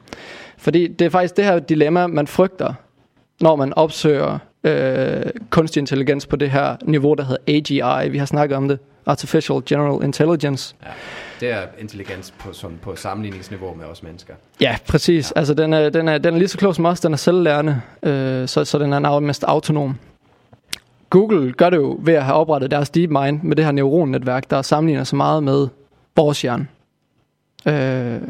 [0.57, 2.73] Fordi det er faktisk det her dilemma, man frygter,
[3.41, 8.09] når man opsøger øh, kunstig intelligens på det her niveau, der hedder AGI.
[8.09, 8.79] Vi har snakket om det.
[9.05, 10.75] Artificial General Intelligence.
[10.83, 10.89] Ja.
[11.39, 14.33] Det er intelligens på, sådan, på sammenligningsniveau med os mennesker.
[14.61, 15.33] Ja, præcis.
[15.35, 15.39] Ja.
[15.39, 16.99] Altså, den er, den, er, den er lige så klog som os.
[16.99, 19.97] Den er selvlærende, øh, så, så den er nærmest autonom.
[21.09, 24.61] Google gør det jo ved at have oprettet deres DeepMind med det her neuronnetværk, der
[24.61, 25.67] sammenligner så meget med
[26.15, 26.67] vores hjerne.
[27.65, 28.21] Øh,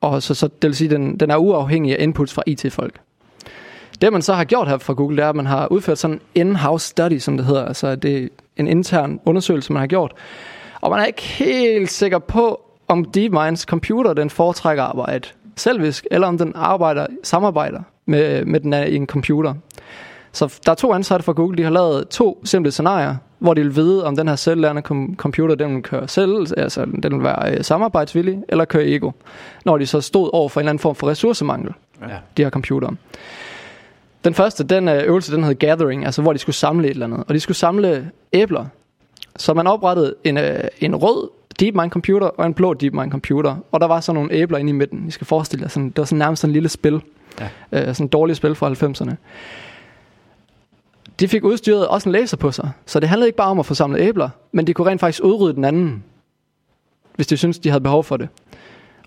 [0.00, 3.00] og så, så det vil sige, den, den er uafhængig af inputs fra IT-folk.
[4.00, 6.20] Det man så har gjort her fra Google, det er, at man har udført sådan
[6.34, 7.64] en in-house study, som det hedder.
[7.64, 10.12] Altså det er en intern undersøgelse, man har gjort.
[10.80, 16.26] Og man er ikke helt sikker på, om DeepMinds computer den foretrækker arbejde selvisk, eller
[16.26, 19.54] om den arbejder samarbejder med, med den er i en computer.
[20.34, 23.60] Så der er to ansatte fra Google, de har lavet to simple scenarier, hvor de
[23.60, 27.22] vil vide, om den her selvlærende com- computer, den vil køre selv, altså den vil
[27.22, 29.10] være øh, samarbejdsvillig, eller køre ego,
[29.64, 32.16] når de så stod over for en eller anden form for ressourcemangel, Ja.
[32.36, 32.94] de her computere.
[34.24, 37.06] Den første, den øh, øvelse, den hed Gathering, altså hvor de skulle samle et eller
[37.06, 37.24] andet.
[37.28, 38.64] Og de skulle samle æbler.
[39.36, 41.28] Så man oprettede en, øh, en rød
[41.60, 43.56] DeepMind computer og en blå DeepMind computer.
[43.72, 45.04] Og der var så nogle æbler inde i midten.
[45.08, 47.00] I skal forestille jer, sådan, det var sådan nærmest sådan en lille spil.
[47.40, 47.48] Ja.
[47.72, 49.14] Øh, sådan et dårligt spil fra 90'erne.
[51.20, 52.70] De fik udstyret også en laser på sig.
[52.86, 55.24] Så det handlede ikke bare om at få samlet æbler, men de kunne rent faktisk
[55.24, 56.04] udrydde den anden,
[57.14, 58.28] hvis de syntes, de havde behov for det.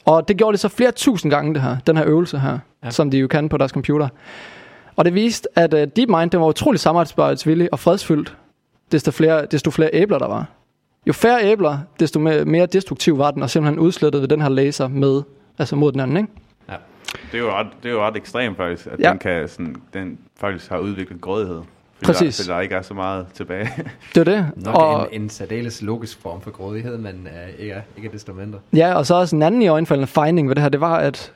[0.06, 2.60] Og det gjorde de så flere tusind gange, det her, den her øvelse her, Ja.
[2.84, 2.90] ja.
[2.90, 4.08] som de jo kan på deres computer.
[4.96, 8.38] Og det viste, at uh, DeepMind den var utrolig samarbejdsvillig og fredsfyldt,
[8.92, 10.46] desto flere, desto flere æbler der var.
[11.08, 15.22] Jo færre æbler, desto mere, destruktiv var den, og simpelthen udslettede den her laser med,
[15.60, 16.30] altså mod den anden, ikke?
[17.32, 19.06] Det er jo ret, det er jo ret ekstremt faktisk, at Ja.
[19.08, 19.12] ja.
[19.12, 21.62] den, kan sådan, den faktisk har udviklet grådighed.
[22.04, 22.38] Fordi Præcis.
[22.38, 23.70] Der, der ikke er så meget tilbage.
[24.16, 24.52] Det er det.
[24.56, 28.60] Nok og, en, en særdeles logisk form for grådighed, men uh, ikke, ikke desto mindre.
[28.74, 31.34] Ja, og så også en anden i øjenfaldende finding ved det her, det var, at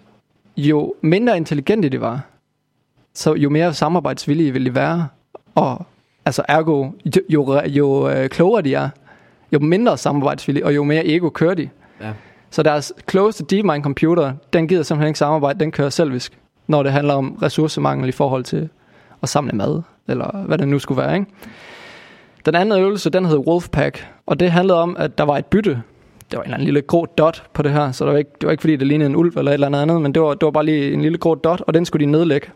[0.57, 2.21] jo mindre intelligente de var,
[3.13, 5.07] så jo mere samarbejdsvillige ville de være.
[5.55, 5.85] Og
[6.25, 8.89] altså ergo, jo, jo, jo øh, klogere de er,
[9.53, 11.69] jo mindre samarbejdsvillige, og jo mere ego kører de.
[12.01, 12.13] Ja.
[12.49, 16.91] Så deres klogeste DeepMind computer, den gider simpelthen ikke samarbejde, den kører selvisk, når det
[16.91, 18.69] handler om ressourcemangel i forhold til
[19.23, 21.27] at samle mad, eller hvad det nu skulle være, ikke?
[22.45, 25.81] Den anden øvelse, den hed Wolfpack, og det handlede om, at der var et bytte.
[26.31, 28.31] Det var en eller anden lille grå dot på det her, så det var ikke,
[28.41, 30.33] det var ikke fordi, det lignede en ulv eller et eller andet, men det var,
[30.33, 32.47] det var bare lige en lille grå dot, og den skulle de nedlægge.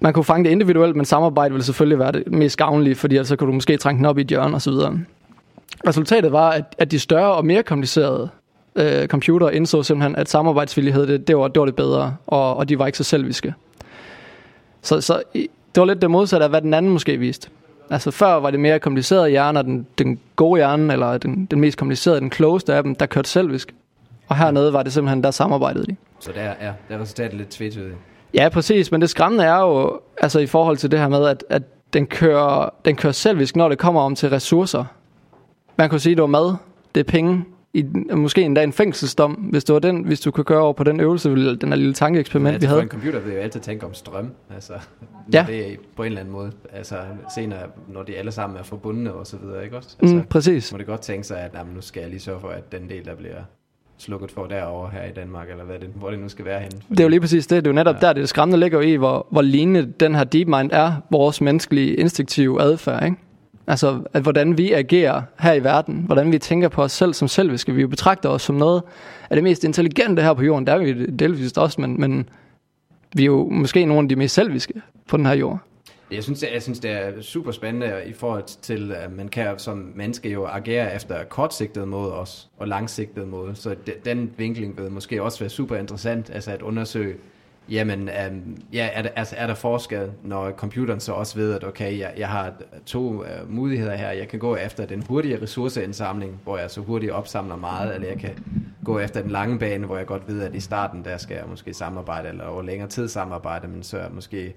[0.00, 3.24] Man kunne fange det individuelt, men samarbejde ville selvfølgelig være det mest gavnlige, fordi så
[3.24, 4.72] så kunne du måske trænge den op i et hjørne osv.
[5.86, 8.28] Resultatet var, at, at de større og mere komplicerede
[8.76, 12.68] øh, computer indså simpelthen, at samarbejdsvillighed, det, det, var, det var det bedre, og, og
[12.68, 13.54] de var ikke så selviske.
[14.82, 17.48] Så, så det var lidt det modsatte af, hvad den anden måske viste.
[17.90, 21.60] Altså før var det mere kompliceret hjerne, og den, den gode hjerne, eller den, den
[21.60, 23.74] mest komplicerede, den klogeste af dem, der kørte selvisk.
[24.28, 25.96] Og hernede var det simpelthen, der samarbejdede de.
[26.20, 27.94] Så der er, der er resultatet lidt tvetydigt.
[28.34, 31.44] Ja, præcis, men det skræmmende er jo, altså i forhold til det her med, at,
[31.48, 34.84] at den, kører, den kører selvisk, når det kommer om til ressourcer.
[35.76, 36.54] Man kunne sige, at det var mad,
[36.94, 40.44] det er penge, i, måske endda en fængselsdom, hvis, det var den, hvis du kunne
[40.44, 42.78] gøre over på den øvelse, den her lille tankeeksperiment, vi altså, havde.
[42.80, 44.72] For en computer vil jo altid tænke om strøm, altså,
[45.32, 45.44] Ja.
[45.48, 46.96] det er på en eller anden måde, altså
[47.34, 49.96] senere, når de alle sammen er forbundne og så videre, ikke også?
[50.00, 50.72] Altså, Mm, præcis.
[50.72, 52.88] må det godt tænke sig, at jamen, nu skal jeg lige sørge for, at den
[52.90, 53.36] del, der bliver
[53.98, 56.80] slukket for derovre her i Danmark, eller hvad det, hvor det nu skal være henne.
[56.90, 57.64] Det er jo lige præcis det.
[57.64, 58.06] Det er jo netop ja.
[58.06, 61.94] der, det skræmmende ligger jo i, hvor, hvor lignende den her DeepMind er vores menneskelige
[61.94, 63.04] instinktive adfærd.
[63.04, 63.16] Ikke?
[63.72, 67.28] Altså, at hvordan vi agerer her i verden, hvordan vi tænker på os selv som
[67.28, 67.74] selviske.
[67.74, 68.82] Vi jo betragter os som noget
[69.30, 70.66] af det mest intelligente her på jorden.
[70.66, 72.28] Der er vi delvist også, men, men
[73.14, 74.74] vi er jo måske nogle af de mest selviske
[75.08, 75.58] på den her jord.
[76.10, 79.92] Jeg synes, jeg synes, det er super spændende i forhold til, at man kan som
[79.94, 83.54] menneske jo agere efter kortsigtet måde også, og langsigtet måde.
[83.54, 87.14] Så de, den vinkling vil måske også være super interessant, altså at undersøge,
[87.72, 91.64] jamen, um, ja, er, der, altså, er der forskel, når computeren så også ved, at
[91.64, 92.52] okay, jeg, jeg har
[92.86, 94.10] to uh, muligheder her.
[94.10, 98.18] Jeg kan gå efter den hurtige ressourceindsamling, hvor jeg så hurtigt opsamler meget, eller jeg
[98.18, 98.30] kan
[98.84, 101.44] gå efter den lange bane, hvor jeg godt ved, at i starten, der skal jeg
[101.50, 104.54] måske samarbejde, eller over længere tid samarbejde, men så er måske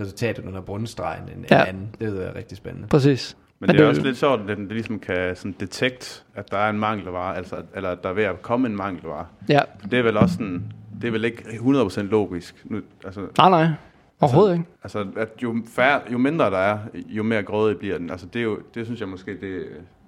[0.00, 1.62] resultatet under bundstregen en, Ja.
[1.62, 1.94] en anden.
[2.00, 2.88] Det er rigtig spændende.
[2.88, 3.36] Præcis.
[3.60, 6.24] Men, Men det er det- også lidt sjovt, at den det ligesom kan sådan detect,
[6.34, 9.26] at der er en mangelvare, altså, eller at der er ved at komme en mangelvare.
[9.48, 9.60] Ja.
[9.90, 12.64] Det er vel også sådan, det er vel ikke 100% logisk.
[12.64, 13.68] Nu, altså, Nej, nej.
[14.20, 14.64] Overhovedet ikke.
[14.82, 18.10] altså at jo, færre, jo mindre der er, jo mere grådig bliver den.
[18.10, 19.40] Altså, det, er jo, det synes jeg måske, det,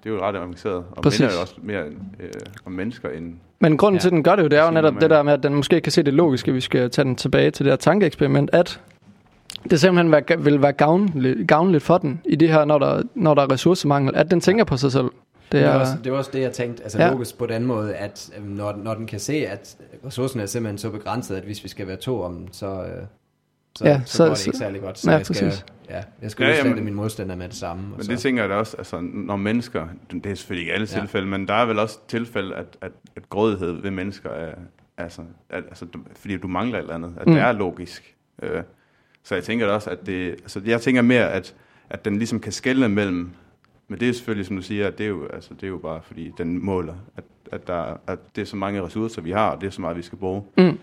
[0.04, 0.84] det er jo ret avanceret.
[0.90, 1.20] Og Præcis.
[1.20, 1.84] minder jo også mere
[2.20, 2.30] øh,
[2.64, 3.34] om mennesker end...
[3.58, 4.00] Men grunden ja.
[4.00, 5.54] Til, at den gør det jo, det er jo netop det der med, at den
[5.54, 8.80] måske kan se det logiske, vi skal tage den tilbage til det her tankeeksperiment, at
[9.70, 13.42] det simpelthen vil være gavnligt, gavnligt for den i det her, når der, når der
[13.42, 15.06] er ressourcemangel, at den tænker på sig selv.
[15.52, 17.10] Det Det er, er, også, det var også det, jeg tænkte, altså Ja.
[17.10, 20.78] logisk på den måde, at øh, når, når den kan se, at ressourcerne er simpelthen
[20.78, 23.02] så begrænset, at hvis vi skal være to om, så, øh,
[23.78, 24.98] så, Ja, så, så- så, går det ikke særlig godt.
[24.98, 25.64] Så ja, jeg skal, præcis.
[25.90, 27.82] ja, jeg skal Ja, jamen- min modstander med det samme.
[27.84, 30.72] og Men så, det tænker jeg da også, altså når mennesker, det er selvfølgelig ikke
[30.72, 31.00] alle Ja.
[31.00, 34.54] tilfælde, men der er vel også tilfælde, at, at, at grådighed ved mennesker er,
[34.98, 37.32] altså, at, altså du- fordi du mangler et eller andet, at Mm.
[37.32, 37.36] mm.
[37.36, 38.16] det er logisk.
[38.42, 38.62] Øh,
[39.24, 41.54] så jeg tænker da også, at det, altså jeg tænker mere, at,
[41.90, 43.30] at den ligesom kan skelne mellem,
[43.90, 45.78] men det er selvfølgelig, som du siger, at det er jo, altså, det er jo
[45.78, 49.48] bare fordi, den måler, at, at, der, at det er så mange ressourcer, vi har,
[49.50, 50.42] og det er så meget, vi skal bruge.
[50.58, 50.78] Mm.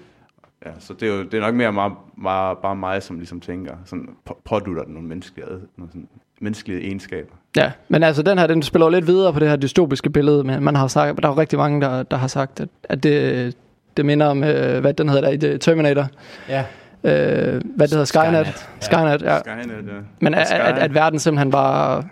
[0.65, 3.39] Ja, så det er jo det er nok mere meget, meget, bare mig, som ligesom
[3.39, 6.08] tænker, sådan på- pådutter den nogle menneskelige, nogle sådan
[6.41, 7.34] menneskelige egenskaber.
[7.58, 10.43] Ja, men altså den her, den spiller jo lidt videre på det her dystopiske billede,
[10.43, 13.04] men man har sagt, der er jo rigtig mange, der, der har sagt, at, at
[13.04, 13.56] det,
[13.98, 16.08] det minder om, øh, hvad den hedder der i det- Terminator,
[16.50, 16.60] ja,
[17.04, 18.06] øh, hvad det hedder, Skynet.
[18.06, 18.52] Skynet, ja.
[18.80, 19.39] Skynet, ja.
[19.39, 19.93] Skynet, ja.
[20.20, 22.04] Men at, at, at verden simpelthen bare,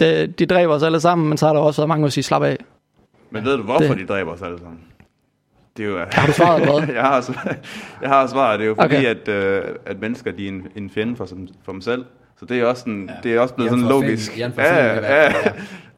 [0.00, 2.22] det, de dræber os alle sammen, men så har der også været mange, der siger,
[2.22, 2.56] slap af.
[3.30, 4.78] Men ved du, hvorfor Det- de dræber os alle sammen?
[5.76, 6.94] Det er jo, Har du svaret, eller hvad?
[6.94, 7.56] jeg, har, svar-
[8.02, 8.58] jeg har svaret.
[8.58, 9.04] Det er jo fordi, Okay.
[9.06, 12.04] at, øh, at mennesker de er en, en fjende for, som, for dem selv.
[12.40, 13.14] Så det er også, sådan, Ja.
[13.22, 14.38] det er også blevet sådan logisk.
[14.38, 15.32] Ja, ja.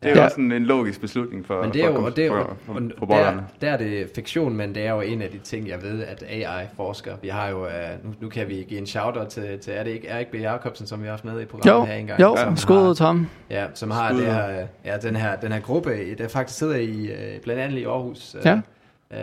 [0.03, 0.09] Ja.
[0.09, 0.21] Det er Ja.
[0.21, 2.27] jo også sådan en logisk beslutning for, Men det er for, jo, og det er
[2.27, 5.31] jo, for, for, for der, der er det fiktion, men det er jo en af
[5.31, 7.13] de ting, jeg ved, at AI forsker.
[7.23, 7.71] Vi har jo, uh,
[8.05, 10.35] nu, nu kan vi give en shout-out til, til er det ikke Erik B.
[10.35, 12.21] Jacobsen, som vi har haft med i programmet Jo, her engang?
[12.21, 13.27] jo, som skud ham.
[13.51, 16.77] Ja, som har det her, øh, ja, den, her, den her gruppe, der faktisk sidder
[16.77, 18.35] i, øh, blandt andet i Aarhus.
[18.35, 18.61] øh, Ja.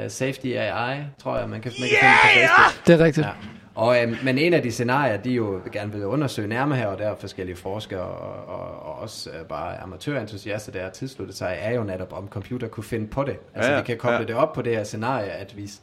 [0.03, 2.87] øh, Safety AI, tror jeg, man kan, man kan finde på Facebook.
[2.87, 3.27] Det er rigtigt.
[3.27, 3.31] Ja.
[3.77, 6.97] Og, øhm, men en af de scenarier, de jo gerne vil undersøge nærmere her, og
[6.97, 11.57] der er forskellige forskere og, og, og også øh, bare amatørentusiaster, der har tilsluttet sig,
[11.61, 13.37] er jo netop, om computer kunne finde på det.
[13.55, 14.23] Altså Ja, ja, vi kan koble ja.
[14.23, 15.81] det op på det her scenarie, at hvis,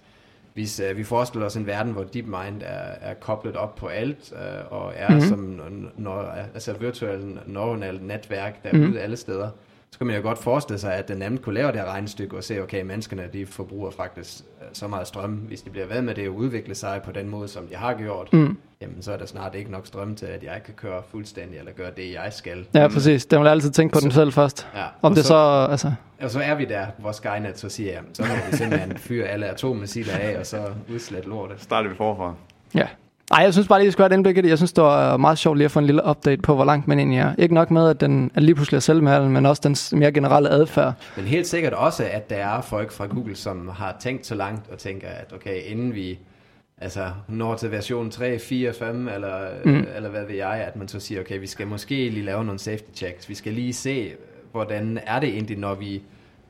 [0.55, 4.33] hvis øh, vi forestiller os en verden, hvor DeepMind er, er koblet op på alt,
[4.33, 5.17] øh, og er Mhm.
[5.17, 5.29] mm-hmm.
[5.29, 5.61] som
[5.97, 8.87] når, altså virtuelt neuronalt netværk derude Mhm.
[8.87, 9.03] mm-hmm.
[9.03, 9.49] alle steder,
[9.95, 12.37] så kan man jo godt forestille sig, at den nemt kunne lave det her regnestykke
[12.37, 16.03] og se, okay, menneskene de forbruger faktisk øh, så meget strøm, hvis de bliver ved
[16.03, 18.57] med det og udvikle sig på den måde, som de har gjort, Mm.
[18.81, 21.73] jamen så er der snart ikke nok strøm til, at jeg kan køre fuldstændig, eller
[21.73, 22.67] gøre det, jeg skal.
[22.75, 23.27] Ja, præcis.
[23.27, 24.69] Den vil altid tænke på den selv først.
[24.75, 25.93] Ja, Om og det så, altså...
[26.21, 29.27] Og så er vi der, hvor Skynet så siger, jamen, så må vi simpelthen fyre
[29.27, 31.61] alle atommissiler af, og så udslætte lortet.
[31.61, 32.35] starter vi forfra.
[32.75, 32.87] Ja.
[33.31, 34.49] Ej, jeg synes bare lige, at skulle have et indblik i det.
[34.49, 36.89] Jeg synes, det var meget sjovt lige at få en lille update på, hvor langt
[36.89, 37.35] man egentlig er.
[37.39, 40.49] Ikke nok med, at den er lige pludselig er selvmærende, men også den mere generelle
[40.51, 40.95] adfærd.
[41.17, 44.71] Men helt sikkert også, at der er folk fra Google, som har tænkt så langt
[44.73, 46.19] og tænker, at okay, inden vi
[46.79, 49.87] altså, når til version 3, 4, 5, eller, Mm.
[49.97, 52.59] eller hvad ved jeg, at man så siger, okay, vi skal måske lige lave nogle
[52.59, 53.29] safety checks.
[53.29, 54.11] Vi skal lige se,
[54.53, 56.03] hvordan er det egentlig, når vi,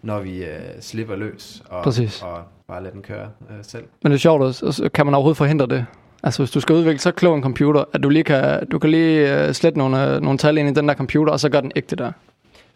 [0.03, 0.47] når vi uh,
[0.81, 2.23] slipper løs og, Præcis.
[2.23, 3.85] og bare lade den køre uh, selv.
[4.03, 5.87] Men det er sjovt, også, og så kan man overhovedet forhindre det?
[6.25, 8.91] Altså, hvis du skal udvikle så klog en computer, at du lige kan, du kan
[8.91, 11.61] lige uh, slette nogle, uh, nogle tal ind i den der computer, og så gør
[11.61, 12.13] den ægte der.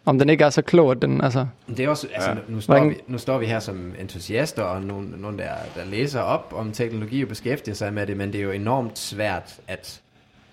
[0.05, 1.45] Om den ikke er så klog, at den, altså...
[1.67, 2.35] Det er også, altså, Ja.
[2.47, 5.85] nu, står Hvordan- vi, nu står vi her som entusiaster, og nogen, nogen der, der
[5.85, 9.55] læser op om teknologi og beskæftiger sig med det, men det er jo enormt svært
[9.67, 10.01] at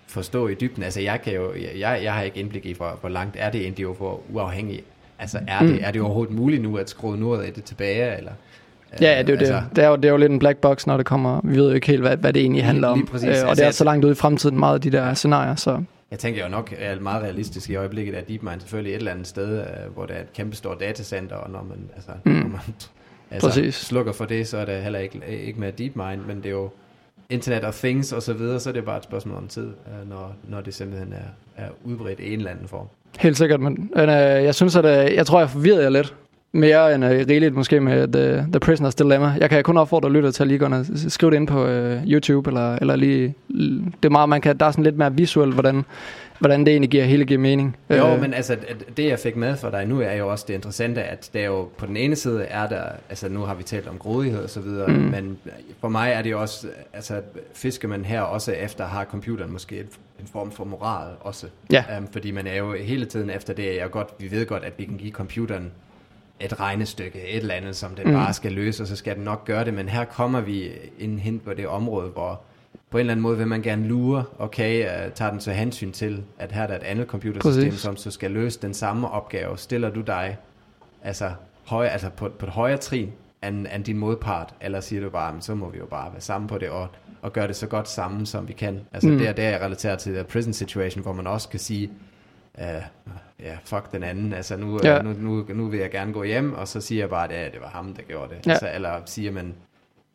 [0.07, 0.83] forstå i dybden.
[0.83, 3.61] Altså, jeg, kan jo, jeg, jeg har ikke indblik i, hvor, hvor langt er det
[3.61, 4.83] egentlig, hvor uafhængigt.
[5.19, 5.67] Altså, er, Mm.
[5.67, 8.31] det, er det overhovedet muligt nu at skrue noget af det tilbage, eller?
[9.01, 9.75] Ja, ja, det er jo altså, det.
[9.75, 11.41] Det er jo, det er jo lidt en black box, når det kommer...
[11.43, 13.07] Vi ved jo ikke helt, hvad, hvad det egentlig handler om.
[13.11, 13.27] præcis.
[13.29, 15.55] Øh, og Altså, det er så langt ude i fremtiden, meget af de der scenarier,
[15.55, 15.83] så...
[16.11, 19.27] Jeg tænker jo nok er meget realistisk i øjeblikket, at DeepMind selvfølgelig et eller andet
[19.27, 22.31] sted, øh, hvor der er et kæmpe stort datacenter, og når man, altså, Mm.
[22.31, 22.59] når man
[23.31, 23.75] altså, Præcis.
[23.75, 26.69] slukker for det, så er det heller ikke, ikke mere DeepMind, men det er jo
[27.29, 30.09] Internet of Things og så videre, så er det bare et spørgsmål om tid, øh,
[30.09, 32.87] når, når det simpelthen er, er udbredt i en eller anden form.
[33.19, 36.15] Helt sikkert, men øh, jeg synes, at øh, jeg tror, jeg forvirrede jer lidt.
[36.51, 39.35] Mere end øh, rigeligt måske med The, The Prisoner's Dilemma.
[39.39, 42.03] Jeg kan kun opfordre lytter til at lige gå og skrive det ind på øh,
[42.07, 43.35] YouTube, eller, eller lige...
[44.03, 45.85] Det er meget, man kan, der er sådan lidt mere visuelt, hvordan,
[46.39, 47.77] hvordan det egentlig giver, hele giver mening.
[47.89, 48.55] Jo, Øh, men altså,
[48.97, 51.67] det jeg fik med for dig nu, er jo også det interessante, at der jo
[51.77, 54.61] på den ene side er der, altså nu har vi talt om grådighed og så
[54.61, 54.93] videre, Mm.
[54.93, 55.37] men
[55.81, 57.13] for mig er det jo også, altså
[57.53, 59.85] fisker man her også efter, har computeren måske en,
[60.19, 61.47] en form for moral også.
[61.71, 61.83] Ja.
[61.97, 64.73] Um, fordi man er jo hele tiden efter det, jeg godt, vi ved godt, at
[64.77, 65.71] vi kan give computeren
[66.39, 68.13] et regnestykke, et eller andet, som den Mm.
[68.13, 71.19] bare skal løse, og så skal den nok gøre det, men her kommer vi ind
[71.19, 72.41] hen på det område, hvor
[72.89, 75.91] på en eller anden måde vil man gerne lure, okay, uh, tager den så hensyn
[75.91, 77.81] til, at her er der et andet computersystem, Præcis.
[77.81, 79.57] som så skal løse den samme opgave.
[79.57, 80.37] Stiller du dig
[81.03, 81.31] altså,
[81.65, 83.11] højere, altså på, på et højere trin
[83.43, 86.21] end, end din modpart, eller siger du bare, "Men så må vi jo bare være
[86.21, 86.87] sammen på det, og,
[87.21, 88.79] og gøre det så godt sammen, som vi kan.
[88.93, 89.17] Altså Mm.
[89.17, 91.89] det er det, jeg relaterer til the prison situation, hvor man også kan sige,
[92.57, 92.63] uh,
[93.43, 94.95] ja, fuck den anden, altså nu, Ja.
[94.95, 95.01] ja.
[95.01, 97.45] nu, nu, nu vil jeg gerne gå hjem, og så siger jeg bare, at ja,
[97.45, 98.45] det var ham, der gjorde det.
[98.47, 98.51] Ja.
[98.51, 99.53] Altså, eller siger man,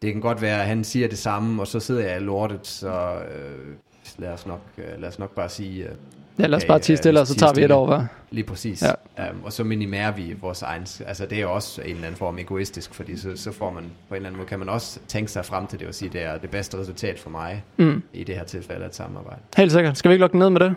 [0.03, 2.67] det kan godt være, at han siger det samme, og så sidder jeg i lortet,
[2.67, 3.75] så øh,
[4.19, 5.91] lad, os nok, øh, lad os nok bare sige, øh,
[6.39, 8.03] Ja, lad os bare øh, stille, og så tager vi et år, hva'?
[8.31, 8.83] Lige præcis.
[9.19, 9.31] Ja.
[9.31, 10.87] Um, og så minimerer vi vores egen...
[11.07, 14.15] Altså, det er også en eller anden form egoistisk, fordi så, så får man på
[14.15, 16.23] en eller anden måde, kan man også tænke sig frem til det og sige, det
[16.23, 18.03] er det bedste resultat for mig Mm.
[18.13, 19.41] i det her tilfælde af et samarbejde.
[19.57, 19.99] Helt sikkert.
[19.99, 20.75] Skal vi ikke lukke ned med det?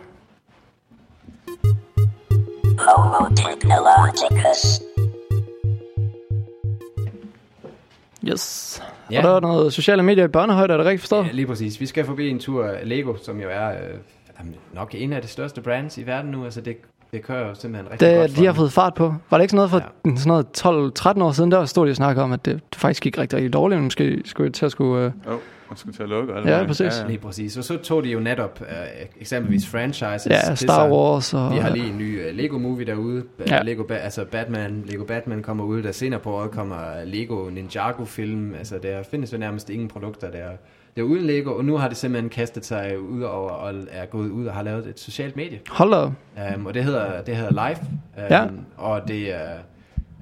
[2.78, 4.82] Homo technologicus.
[8.28, 8.82] Yes.
[9.10, 9.18] Ja.
[9.18, 11.26] Og der er noget sociale medier i børnehøjde, er det rigtigt forstået?
[11.26, 11.80] Ja, lige præcis.
[11.80, 15.28] Vi skal forbi en tur af Lego, som jo er øh, nok en af de
[15.28, 16.44] største brands i verden nu.
[16.44, 16.76] Altså, det,
[17.12, 19.14] det kører jo simpelthen rigtig godt Det, for de har fået fart på.
[19.30, 20.16] Var det ikke sådan noget for ja.
[20.16, 23.18] sådan noget 12-13 år siden, der stod de og snakkede om, at det, faktisk gik
[23.18, 25.04] rigtig, rigtig dårligt, men måske skulle til at skulle...
[25.04, 25.38] Øh, Jo,
[25.70, 26.34] man skal til at lukke.
[26.34, 26.66] alle Ja, vejen.
[26.66, 27.04] præcis.
[27.08, 27.56] Lige præcis.
[27.56, 28.66] Og så tog de jo netop øh,
[29.20, 30.26] eksempelvis franchises.
[30.30, 30.90] ja, Star.
[30.90, 31.52] Wars og...
[31.52, 33.22] Vi har lige en ny uh, Lego-movie derude.
[33.48, 33.54] Ja.
[33.56, 33.62] Ja.
[33.62, 38.54] Lego, ba- altså Batman, Lego Batman kommer ud, der senere på året kommer Lego Ninjago-film.
[38.54, 40.46] Altså der findes jo nærmest ingen produkter der.
[40.96, 44.06] Det er uden Lego, og nu har det simpelthen kastet sig ud over og er
[44.06, 45.60] gået ud og har lavet et socialt medie.
[45.68, 46.54] Hold da.
[46.56, 47.76] Um, og det hedder, det hedder Live.
[48.16, 48.44] Um, Ja.
[48.76, 49.48] Og det er...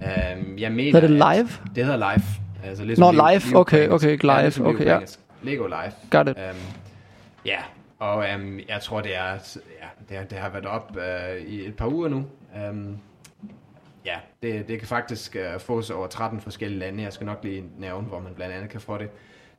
[0.00, 1.48] Um, jeg mener, Hedder det at- live?
[1.76, 2.24] Det hedder Live.
[2.64, 3.56] Altså, Nå, liv- live.
[3.60, 4.42] Okay, okay, live.
[4.42, 4.98] ligesom liv Okay, ja.
[5.44, 5.92] Lego Live.
[6.10, 6.36] Got it.
[6.36, 6.60] Um,
[7.44, 7.58] ja,
[7.98, 11.76] og um, jeg tror, det er, ja, det, det har været op uh, i et
[11.76, 12.24] par uger nu.
[12.70, 12.98] Um,
[14.06, 17.02] ja, det, det kan faktisk uh, fås over 13 forskellige lande.
[17.02, 19.08] Jeg skal nok lige nævne, hvor man blandt andet kan få det.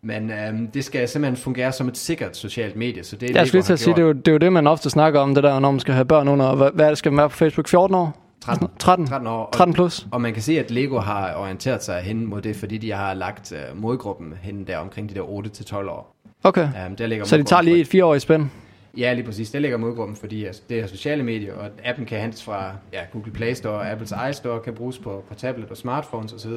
[0.01, 3.47] Men um, det skal simpelthen fungere som et sikkert socialt medie, så det er Jeg
[3.47, 5.19] skulle lige til at sige, det er, jo, det er jo det, man ofte snakker
[5.19, 6.55] om, det der, når man skal have børn under...
[6.55, 7.67] Hvad, hvad det, skal man være på Facebook?
[7.67, 8.24] 14 år?
[8.45, 9.07] 13, 13?
[9.07, 9.43] 13 år.
[9.43, 10.07] Og, 13 plus?
[10.11, 13.13] og man kan se, at Lego har orienteret sig hen mod det, fordi de har
[13.13, 16.15] lagt uh, modgruppen hen der omkring de der 8-12 år.
[16.43, 16.69] Okay.
[16.87, 18.49] Um, der ligger Så de tager lige et fireårigt spænd?
[18.97, 19.51] Ja, lige præcis.
[19.51, 22.99] Det ligger modgruppen, fordi altså, det er sociale medier, og appen kan hentes fra ja,
[23.13, 26.51] Google Play Store, og Apples iStore kan bruges på, på tablet og smartphones osv.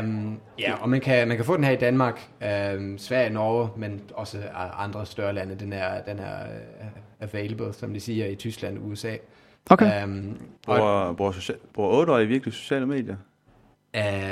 [0.00, 2.28] Um, ja, og man kan, man kan få den her i Danmark,
[2.76, 4.38] um, Sverige, Norge, men også
[4.78, 5.54] andre større lande.
[5.54, 6.36] Den er, den er
[6.80, 6.86] uh,
[7.20, 9.16] available, som de siger, i Tyskland og USA.
[9.70, 10.04] Okay.
[10.04, 13.16] Um, og, Bruger, bruger, social, bruger 8-årige virkelig sociale medier?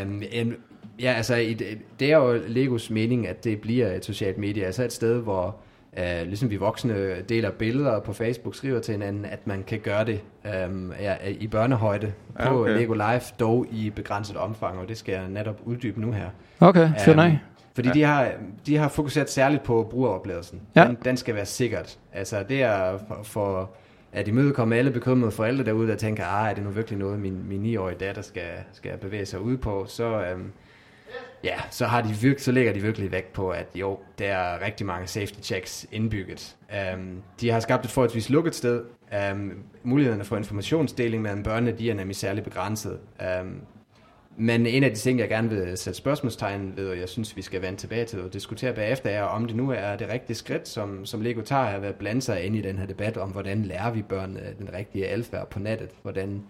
[0.02, 0.54] Um, en,
[1.00, 1.54] ja, altså i
[2.00, 5.56] det, er jo Legos mening, at det bliver et socialt medie, altså et sted, hvor
[5.92, 10.04] uh, ligesom vi voksne deler billeder på Facebook, skriver til hinanden, at man kan gøre
[10.04, 10.20] det
[10.66, 12.78] um, ja, i børnehøjde Ja, på okay.
[12.78, 16.28] Lego Live, dog i begrænset omfang, og det skal jeg netop uddybe nu her.
[16.60, 17.38] Okay, fyr Øhm, af.
[17.74, 17.94] Fordi ja.
[17.94, 18.32] de, har,
[18.66, 20.60] de har fokuseret særligt på brugeroplevelsen.
[20.76, 20.84] Ja.
[20.84, 21.98] Den, den skal være sikkert.
[22.12, 23.70] Altså det er for, for
[24.12, 27.48] at imødekomme alle bekymrede forældre derude, der tænker, ah, er det nu virkelig noget, min,
[27.48, 30.52] min 9-årige datter skal, skal bevæge sig ud på, så, øhm,
[31.44, 34.64] ja, så, har de virk, så lægger de virkelig vægt på, at jo, der er
[34.64, 36.56] rigtig mange safety checks indbygget.
[36.74, 38.84] Øhm, de har skabt et forholdsvis lukket sted.
[39.14, 42.98] Øhm, mulighederne for informationsdeling mellem børnene, de er nemlig særlig begrænset.
[43.22, 43.60] Øhm,
[44.36, 47.42] men en af de ting, jeg gerne vil sætte spørgsmålstegn ved, og jeg synes, vi
[47.42, 50.68] skal vende tilbage til og diskutere bagefter, er, om det nu er det rigtige skridt,
[50.68, 53.62] som, som Lego tager at at blande sig ind i den her debat om, hvordan
[53.62, 55.90] lærer vi børn den rigtige adfærd på nettet?
[56.02, 56.42] Hvordan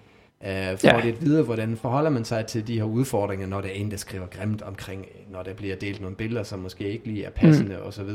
[0.46, 0.96] øh, får Ja.
[0.96, 1.02] ja.
[1.02, 3.90] de et videre, hvordan forholder man sig til de her udfordringer, når der er en,
[3.90, 7.30] der skriver grimt omkring, når der bliver delt nogle billeder, som måske ikke lige er
[7.30, 7.86] passende mm.
[7.86, 8.10] osv.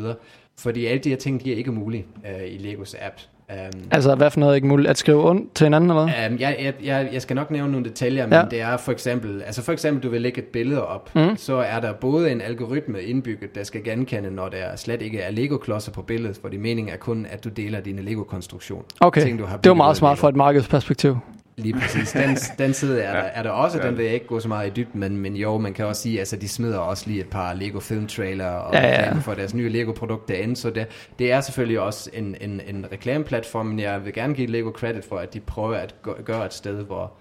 [0.60, 3.16] Fordi alle de her ting, de er ikke mulige øh, i Legos app.
[3.54, 4.90] Um, Altså, hvad for noget ikke muligt?
[4.90, 6.32] At skrive ondt til hinanden, eller hvad?
[6.32, 8.44] Um, jeg, jeg, jeg, jeg skal nok nævne nogle detaljer, men Ja.
[8.52, 11.38] det er for eksempel, altså for eksempel, du vil lægge et billede op, mm.
[11.38, 15.32] så er der både en algoritme indbygget, der skal genkende, når der slet ikke er
[15.32, 18.84] Lego-klodser på billedet, for det meningen er kun, at du deler dine Lego-konstruktion.
[19.00, 21.18] Okay, ting, du har det var meget smart fra et markedsperspektiv.
[21.58, 22.12] Lige præcis.
[22.12, 23.30] Den, den side er, der, Ja.
[23.34, 23.88] er der også, Ja.
[23.88, 26.02] den vil jeg ikke gå så meget i dybden, men, men jo, man kan også
[26.02, 29.54] sige, altså de smider også lige et par Lego filmtrailer og Ja, ja, for deres
[29.54, 30.88] nye Lego-produkt derinde, så det,
[31.20, 35.06] det er selvfølgelig også en, en, en reklameplatform, men jeg vil gerne give Lego credit
[35.06, 37.12] for, at de prøver at gø- gøre et sted, hvor,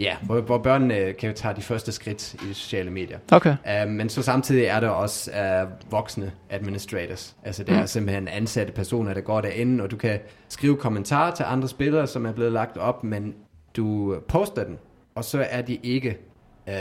[0.00, 3.18] ja, hvor, hvor børnene kan tage de første skridt i sociale medier.
[3.32, 3.56] Okay.
[3.84, 5.30] Uh, men så samtidig er der også
[5.62, 7.36] uh, voksne administrators.
[7.44, 7.86] Altså det er Mm.
[7.86, 10.18] simpelthen ansatte personer, der går derinde, og du kan
[10.48, 13.34] skrive kommentarer til andre spillere, som er blevet lagt op, men
[13.76, 14.78] du poster den,
[15.14, 16.18] og så er de ikke,
[16.66, 16.72] uh,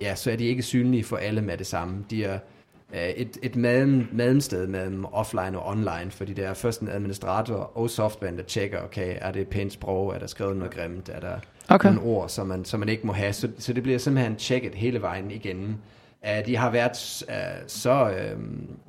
[0.00, 2.04] ja, så er de ikke synlige for alle med det samme.
[2.10, 2.38] De er
[2.92, 7.70] uh, et, et mellem, mellemsted mellem offline og online, fordi det er først en administrator
[7.74, 11.08] og software, der tjekker, okay, er det et pænt sprog, er der skrevet noget grimt,
[11.08, 11.38] er der
[11.70, 11.88] Okay.
[11.88, 13.32] nogle ord, som man, som man ikke må have.
[13.32, 15.74] Så, så det bliver simpelthen tjekket hele vejen igennem.
[16.22, 17.34] Uh, de har været uh,
[17.66, 18.42] så, uh,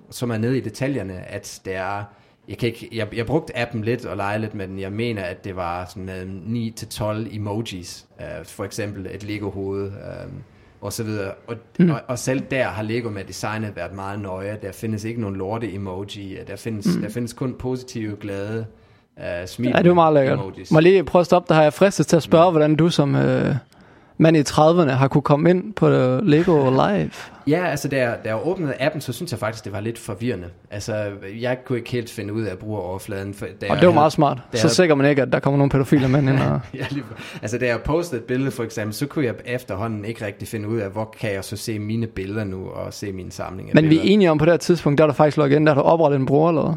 [0.10, 2.04] så man nede i detaljerne, at det er,
[2.50, 4.80] jeg, kan ikke, jeg, jeg brugte appen lidt og lege lidt med den.
[4.80, 8.06] Jeg mener, at det var sådan mellem 9-12 emojis.
[8.20, 10.44] Uh, for eksempel et Lego-hoved um,
[10.82, 11.32] og så videre.
[11.48, 11.90] Og, mm.
[11.90, 14.58] og, og selv der har Lego med designet været meget nøje.
[14.62, 16.38] Der findes ikke nogen lorte emoji.
[16.48, 17.02] Der findes, mm.
[17.02, 18.66] der findes kun positive, glade,
[19.18, 19.72] uh, smil.
[19.76, 20.40] Ja, det var meget lækkert.
[20.40, 20.72] emojis.
[20.72, 21.62] Må lige prøve at stoppe dig her.
[21.62, 23.56] Jeg er fristet til at spørge, hvordan du som, øh,
[24.22, 25.90] mand i 30'erne har kunne komme ind på
[26.24, 27.12] Lego Live.
[27.48, 29.98] Ja, altså da jeg, da jeg åbnede appen, så synes jeg faktisk, det var lidt
[30.00, 30.48] forvirrende.
[30.72, 31.06] Altså,
[31.42, 33.34] jeg kunne ikke helt finde ud af brugeroverfladen.
[33.34, 34.38] For, da Og det var havde- meget smart.
[34.54, 36.40] da Så jeg- sikrer man ikke, at der kommer nogle pædofile mænd ind.
[36.40, 36.60] Og...
[36.80, 37.04] Ja, lige,
[37.42, 40.68] altså da jeg postede et billede for eksempel, så kunne jeg efterhånden ikke rigtig finde
[40.70, 43.76] ud af, hvor kan jeg så se mine billeder nu, og se min samling af
[43.76, 44.10] Men vi billeder.
[44.10, 45.82] er enige om på det her tidspunkt, der er der faktisk logget ind, der har
[45.82, 46.76] du oprettet en bruger eller?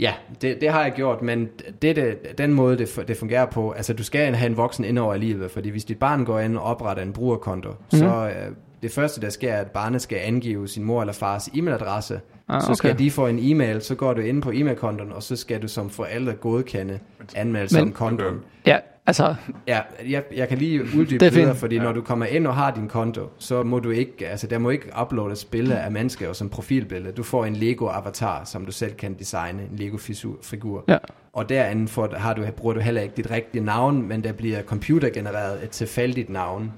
[0.00, 1.48] Ja, det, det har jeg gjort, men
[1.82, 4.98] det, det, den måde, det, det fungerer på, altså du skal have en voksen ind
[4.98, 7.98] over alligevel, fordi hvis dit barn går ind og opretter en brugerkonto, mm-hmm.
[7.98, 11.48] så øh, det første, der sker, er, at barnet skal angive sin mor eller fars
[11.48, 12.20] e-mailadresse.
[12.48, 13.04] Ah, Så skal okay.
[13.04, 15.90] de få en e-mail, så går du ind på e-mailkontoen, og så skal du som
[15.90, 16.98] forælder godkende
[17.36, 18.38] anmeldelse Men- om kontoen.
[18.66, 19.34] Ja, altså,
[19.66, 22.54] Ja, jeg, jeg kan lige uddybe Det er videre, fordi når du kommer ind og
[22.54, 26.32] har din konto, så må du ikke, altså der må ikke uploades billeder af mennesker
[26.32, 27.12] som profilbillede.
[27.12, 29.96] Du får en Lego avatar, som du selv kan designe, en Lego
[30.42, 30.84] figur.
[30.88, 30.98] ja.
[31.32, 34.62] Og derinde får, har du, bruger du heller ikke dit rigtige navn, men der bliver
[34.62, 36.72] computergenereret et tilfældigt navn,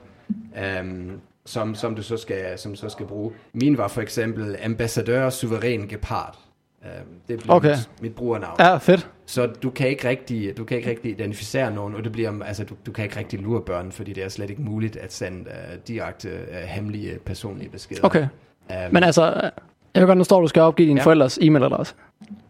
[0.64, 3.32] øhm, som, som du så skal, som så skal bruge.
[3.52, 6.38] Min var for eksempel ambassadør suveræn gepard.
[6.84, 6.92] Øhm,
[7.28, 7.68] det bliver Okay.
[7.68, 8.56] mit, mit brugernavn.
[8.58, 9.08] Ja, fedt.
[9.26, 12.64] Så du kan ikke rigtig, du kan ikke rigtig identificere nogen, og det bliver, altså,
[12.64, 15.40] du, du kan ikke rigtig lure børn, fordi det er slet ikke muligt at sende
[15.46, 18.00] uh, direkte uh, hemmelige personlige beskeder.
[18.04, 18.22] Okay.
[18.70, 19.50] Um, Men altså,
[19.94, 21.02] jeg ved godt, nu står, du skal opgive din Ja.
[21.04, 21.94] forældres e-mailadresse.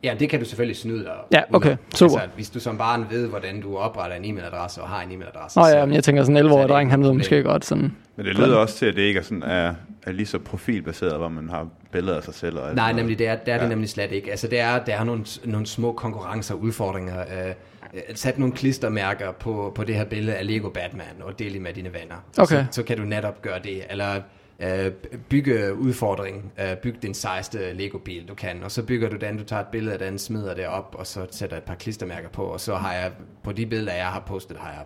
[0.04, 1.12] ja, det kan du selvfølgelig snyde dig.
[1.32, 1.76] Ja, okay, af.
[1.94, 2.18] super.
[2.18, 5.60] Altså, hvis du som barn ved, hvordan du opretter en e-mailadresse og har en e-mailadresse.
[5.60, 7.42] Nå ja, men jeg tænker sådan en så er 11-årig det dreng, han ved måske
[7.42, 7.92] godt sådan...
[8.16, 9.74] Men det lyder også til, at det ikke er, sådan, er,
[10.08, 12.58] er lige så profilbaseret, hvor man har billeder af sig selv.
[12.58, 13.60] Og alt Nej, nemlig det er, det er ja.
[13.60, 14.30] Det nemlig slet ikke.
[14.30, 17.20] Altså det er, der er nogle, nogle små konkurrencer og udfordringer.
[17.20, 17.54] Øh,
[17.94, 21.62] øh, sat nogle klistermærker på, på det her billede af Lego Batman og del det
[21.62, 22.16] med dine venner.
[22.38, 22.64] Okay.
[22.64, 23.82] Så, så kan du netop gøre det.
[23.90, 24.20] Eller
[24.60, 24.92] øh,
[25.28, 26.52] bygge udfordring.
[26.60, 28.62] Øh, byg din sejeste Lego-bil, du kan.
[28.62, 31.06] Og så bygger du den, du tager et billede af den, smider det op, og
[31.06, 32.42] så sætter et par klistermærker på.
[32.42, 34.84] Og så har jeg, på de billeder, jeg har postet, har jeg,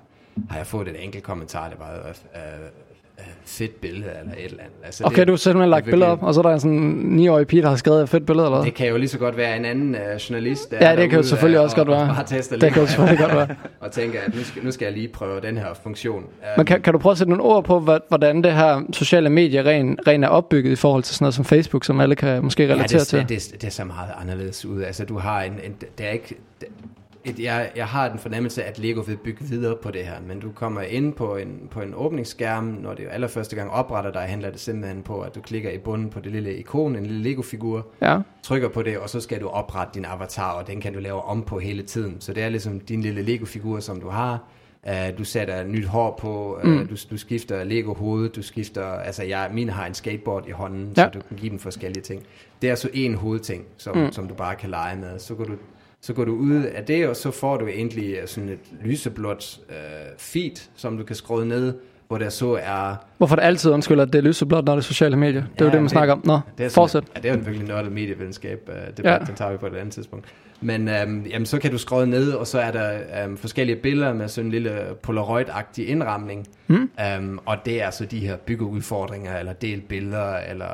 [0.50, 2.42] har jeg fået et enkelt kommentar, det var øh,
[3.44, 4.76] fedt billede eller et eller andet.
[4.84, 6.60] Altså, Okay, det- du har simpelthen det lagt billeder op, og så er der en
[6.60, 9.18] sådan 9-årig pige, der har skrevet et fedt billede, eller det kan jo lige så
[9.18, 11.88] godt være en anden uh, journalist, der Ja, det kan jo selvfølgelig øh, også godt
[11.88, 12.02] og, være.
[12.08, 13.48] Og har testet Det kan jo selvfølgelig godt være.
[13.80, 16.24] og tænker, at nu skal, nu skal jeg lige prøve den her funktion.
[16.56, 19.66] Men kan, kan du prøve at sætte nogle ord på, hvordan det her sociale medier
[19.66, 22.66] rent ren er opbygget i forhold til sådan noget som Facebook, som alle kan måske
[22.66, 23.18] ja, relatere det, til?
[23.18, 24.82] det, det, det er så meget anderledes ud.
[24.82, 26.68] Altså, du har en, en det er ikke, det,
[27.24, 30.40] et, jeg, jeg har den fornemmelse, at Lego vil bygge videre på det her, men
[30.40, 34.22] du kommer ind på en, på en åbningsskærm, når det er allerførste gang opretter dig,
[34.22, 37.22] handler det simpelthen på, at du klikker i bunden på det lille ikon, en lille
[37.22, 40.92] Lego-figur, Ja, trykker på det, og så skal du oprette din avatar, og den kan
[40.92, 42.16] du lave om på hele tiden.
[42.20, 44.48] Så det er ligesom din lille Lego-figur, som du har.
[44.86, 46.86] Uh, du sætter nyt hår på, uh, mm.
[46.86, 51.04] du, du skifter Lego-hoved, du skifter, altså jeg, min har en skateboard i hånden, ja.
[51.04, 52.22] Så du kan give den forskellige ting.
[52.62, 54.12] Det er så en hovedting, som, mm.
[54.12, 55.18] som du bare kan lege med.
[55.18, 55.52] Så går du
[56.02, 59.74] så går du ud af det, og så får du egentlig sådan et lyseblåt uh,
[60.18, 61.74] feed, som du kan skrue ned,
[62.08, 64.84] hvor der så er hvorfor det altid undskylder, at det er lyseblåt, når det er
[64.84, 65.42] sociale medier?
[65.42, 66.22] Det er Ja, jo det, man det- snakker om.
[66.24, 67.02] Nå, Det er fortsæt.
[67.02, 68.68] Sådan, ja, det er jo en virkelig nørdet medievidenskab.
[68.68, 69.18] Uh, det Ja.
[69.26, 70.26] den tager vi på et andet tidspunkt.
[70.60, 74.12] Men um, jamen, så kan du scrolle ned, og så er der um, forskellige billeder
[74.12, 76.46] med sådan en lille Polaroid-agtig indramning.
[76.66, 76.90] Mm.
[77.18, 80.66] Um, og det er så de her byggeudfordringer, eller del billeder, eller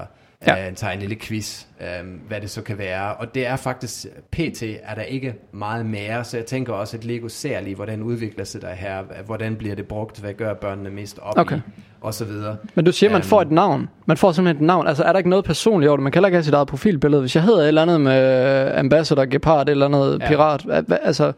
[0.47, 0.69] Ja.
[0.69, 1.65] uh, tager en lille quiz,
[2.01, 3.15] um, hvad det så kan være.
[3.15, 4.63] Og det er faktisk, pt.
[4.83, 8.45] er der ikke meget mere, så jeg tænker også, at Lego ser lige, hvordan udvikler
[8.45, 11.57] sig der her, hvordan bliver det brugt, hvad gør børnene mest op Okay.
[11.57, 11.61] i,
[12.01, 12.57] og så videre.
[12.75, 13.29] Men du siger, at man Øhm.
[13.29, 13.89] får et navn.
[14.07, 14.87] Man får simpelthen et navn.
[14.87, 16.03] Altså, er der ikke noget personligt over det?
[16.03, 17.21] Man kan heller ikke have sit eget profilbillede.
[17.21, 20.29] Hvis jeg hedder et eller andet med Ambassador, Gepard, et eller andet Ja.
[20.29, 20.67] pirat,
[21.03, 21.33] altså,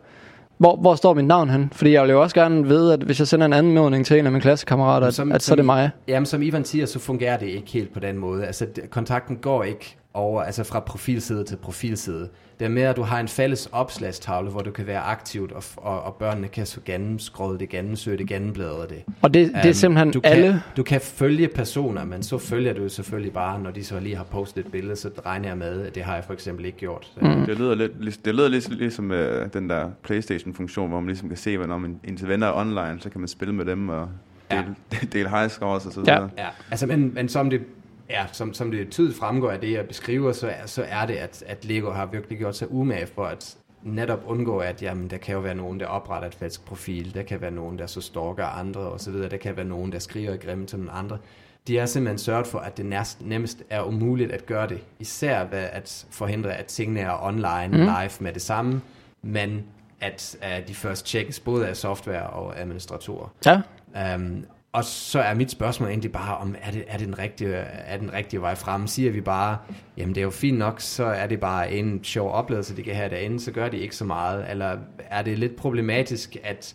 [0.61, 1.69] hvor, hvor står mit navn hen?
[1.73, 4.27] Fordi jeg vil jo også gerne vide, at hvis jeg sender en anmodning til en
[4.27, 5.91] af mine klassekammerater, at, Som- at så som er det mig.
[6.09, 8.47] Jamen, som Ivan siger, så fungerer det ikke helt på den måde.
[8.47, 12.29] Altså, kontakten går ikke over, altså fra profilside til profilside.
[12.59, 15.63] Det er mere, at du har en fælles opslagstavle, hvor du kan være aktivt, og,
[15.77, 19.03] og, og børnene kan så gennemskrøde det, gennemsøge det, genbladre det.
[19.23, 20.63] Og det, det er Øhm, simpelthen du kan, alle...
[20.77, 24.25] Du kan følge personer, men så følger du selvfølgelig bare, når de så lige har
[24.25, 27.13] postet et billede, så regner jeg med, at det har jeg for eksempel ikke gjort.
[27.23, 27.47] Mm.
[27.47, 31.39] Det lyder lidt, det lyder lidt ligesom øh, den der Playstation-funktion, hvor man ligesom kan
[31.39, 34.09] se, hvornår man, ens venner er online, så kan man spille med dem og
[34.53, 34.57] Ja.
[34.57, 34.75] dele,
[35.13, 36.15] dele high scores og så Ja.
[36.15, 36.31] videre.
[36.39, 37.61] Ja, altså, men, men som det
[38.11, 41.15] Ja, som, som det tydeligt fremgår af det, jeg beskriver, så er, så er det,
[41.15, 45.17] at, at Lego har virkelig gjort sig umage for at netop undgå, at jamen, der
[45.17, 48.01] kan jo være nogen, der opretter et falsk profil, der kan være nogen, der så
[48.01, 51.19] stalker andre osv., der kan være nogen, der skriver grimme til nogle andre.
[51.67, 54.81] De har simpelthen sørget for, at det næst, nemmest er umuligt at gøre det.
[54.99, 57.73] Især ved at forhindre, at tingene er online, mm.
[57.73, 58.81] live med det samme,
[59.23, 59.65] men
[60.01, 63.29] at uh, de først tjekkes både af software og administratorer.
[63.47, 63.61] Ja,
[64.15, 67.55] Um, og så er mit spørgsmål egentlig bare, om er det, er det den rigtige,
[67.57, 68.87] er den rigtige vej frem?
[68.87, 69.59] Siger vi bare,
[69.97, 72.95] jamen det er jo fint nok, så er det bare en sjov oplevelse, de kan
[72.95, 74.51] have derinde, så gør de ikke så meget.
[74.51, 76.75] Eller er det lidt problematisk, at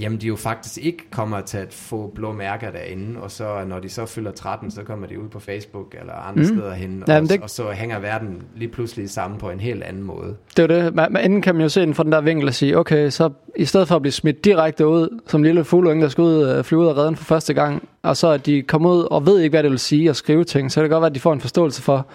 [0.00, 3.78] Jamen, de jo faktisk ikke kommer til at få blå mærker derinde, og så når
[3.80, 6.48] de så fylder 13, så kommer de ud på Facebook eller andre mm.
[6.48, 9.82] steder hen, og, men det- og så hænger verden lige pludselig sammen på en helt
[9.82, 10.34] anden måde.
[10.56, 10.94] Det er det.
[10.94, 13.10] Man, man, enten kan man jo se den fra den der vinkel og sige, okay,
[13.10, 16.48] så i stedet for at blive smidt direkte ud, som lille fugleunge, der skal ud,
[16.48, 19.26] øh, flyve ud af redden for første gang, og så at de kommer ud og
[19.26, 21.14] ved ikke, hvad det vil sige at skrive ting, så kan det godt være, at
[21.14, 22.06] de får en forståelse for,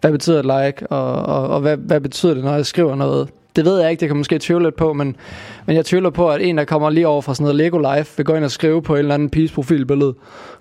[0.00, 3.28] hvad betyder et like, og, og, og hvad, hvad betyder det, når jeg skriver noget.
[3.56, 5.16] Det ved jeg ikke, det kan måske tvivle lidt på, men,
[5.66, 8.16] men jeg tvivler på, at en, der kommer lige over fra sådan noget Lego Life,
[8.16, 10.14] vil gå ind og skrive på en eller anden piges profilbillede.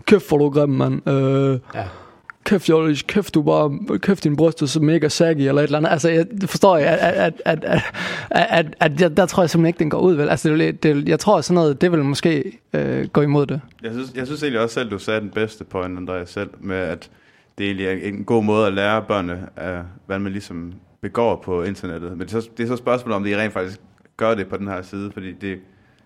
[0.06, 1.10] Kæft, hvor er du grim, mand.
[1.10, 1.84] Øh, Ja.
[2.46, 5.78] kæft, Jolis, kæft, du bare, kæft, din bryst er så mega saggy, eller et eller
[5.78, 5.90] andet.
[5.92, 7.82] Altså, jeg det forstår jeg, at, at, at, at,
[8.30, 10.30] at, at, at jeg, der tror jeg simpelthen ikke, den går ud, vel?
[10.30, 13.62] Altså, det, det, jeg tror, at sådan noget, det vil måske øh, gå imod det.
[13.84, 16.78] Jeg synes, jeg synes egentlig også selv, du sagde den bedste point, Andreas, selv, med
[16.78, 17.10] at
[17.58, 21.64] det egentlig er en god måde at lære børnene, af, hvordan man ligesom begår på
[21.64, 22.12] internettet.
[22.12, 23.80] Men det er, så, det er så spørgsmålet, om de rent faktisk
[24.18, 25.60] gør det på den her side, fordi det,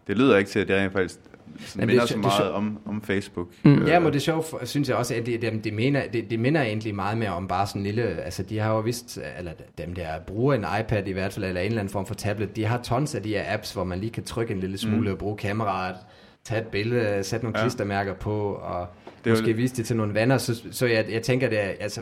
[0.07, 1.19] det lyder ikke til, at det rent faktisk
[1.59, 3.47] sådan det er minder så det er meget sj- om, om Facebook.
[3.63, 3.85] Mm.
[3.85, 6.39] Ja, men det er sjovt, synes jeg også, at det, det, det, mener, det, det
[6.39, 9.51] minder egentlig meget mere om bare sådan en lille, altså de har jo vist, eller
[9.77, 12.55] dem der bruger en iPad i hvert fald, eller en eller anden form for tablet,
[12.55, 15.11] de har tons af de her apps, hvor man lige kan trykke en lille smule
[15.11, 15.95] og bruge kameraet,
[16.43, 17.63] tage et billede, sætte nogle Ja.
[17.63, 18.87] klistermærker på, og
[19.23, 21.59] Det jo måske det- vise det til nogle venner, så, så jeg, jeg tænker, det
[21.63, 22.01] er, altså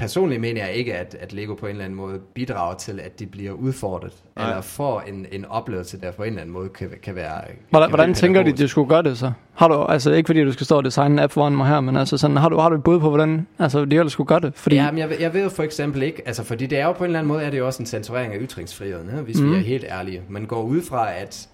[0.00, 3.18] personligt mener jeg ikke, at, at Lego på en eller anden måde bidrager til, at
[3.18, 4.48] de bliver udfordret, Nej.
[4.48, 7.40] eller får en, en oplevelse, der på en eller anden måde kan, kan være
[7.70, 9.32] Hvordan, kan hvordan tænker de, de skulle gøre det så?
[9.54, 11.80] Har du, altså ikke fordi du skal stå og designe en app foran mig her,
[11.80, 14.26] men altså sådan, har du, har du et bud på, hvordan altså, de ellers skulle
[14.28, 14.52] gøre det?
[14.56, 16.92] Fordi, Ja, men jeg, ved- jeg ved for eksempel ikke, altså fordi det er jo
[16.92, 19.20] på en eller anden måde, er det jo også en censurering af ytringsfriheden, ikke?
[19.22, 19.46] hvis mm.
[19.46, 19.54] Mhm.
[19.54, 20.22] vi er helt ærlige.
[20.28, 21.48] Man går ud fra, at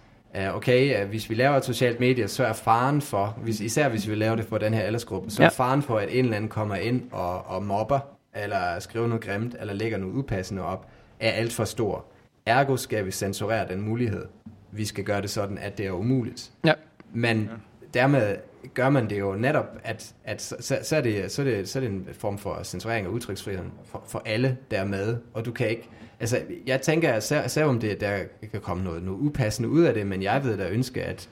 [0.55, 4.15] okay, hvis vi laver et socialt medie, så er faren for, hvis, især hvis vi
[4.15, 5.47] laver det for den her aldersgruppe, så Ja.
[5.47, 7.99] er faren for, at en eller anden kommer ind og, og mobber,
[8.43, 10.89] eller skriver noget grimt, eller lægger noget upassende op,
[11.21, 12.05] er alt for stor.
[12.47, 14.27] Ergo skal vi censurere den mulighed.
[14.73, 16.53] Vi skal gøre det sådan, at det er umuligt.
[16.65, 16.73] Ja.
[17.13, 17.51] Men
[17.95, 18.37] dermed
[18.75, 21.79] gør man det jo netop, at, at så, så, er det, så, er det, så
[21.79, 25.17] er det en form for censurering af udtryksfriheden for, for alle, der er med.
[25.35, 25.89] Og du kan ikke...
[26.21, 28.19] Altså, jeg tænker, at selv, selv om det, der
[28.51, 31.29] kan komme noget, noget upassende ud af det, men jeg ved da ønske, at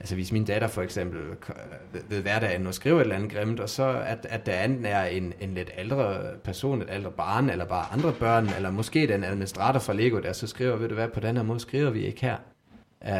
[0.00, 1.20] Altså hvis min datter for eksempel
[1.92, 4.86] ved, ved hverdagen og skriver et eller andet grimt, og så at, at der enten
[4.86, 9.06] er en, en lidt ældre person, et ældre barn, eller bare andre børn, eller måske
[9.06, 11.90] den administrator fra Lego, der så skriver, ved du hvad, på den her måde skriver
[11.90, 12.36] vi ikke her.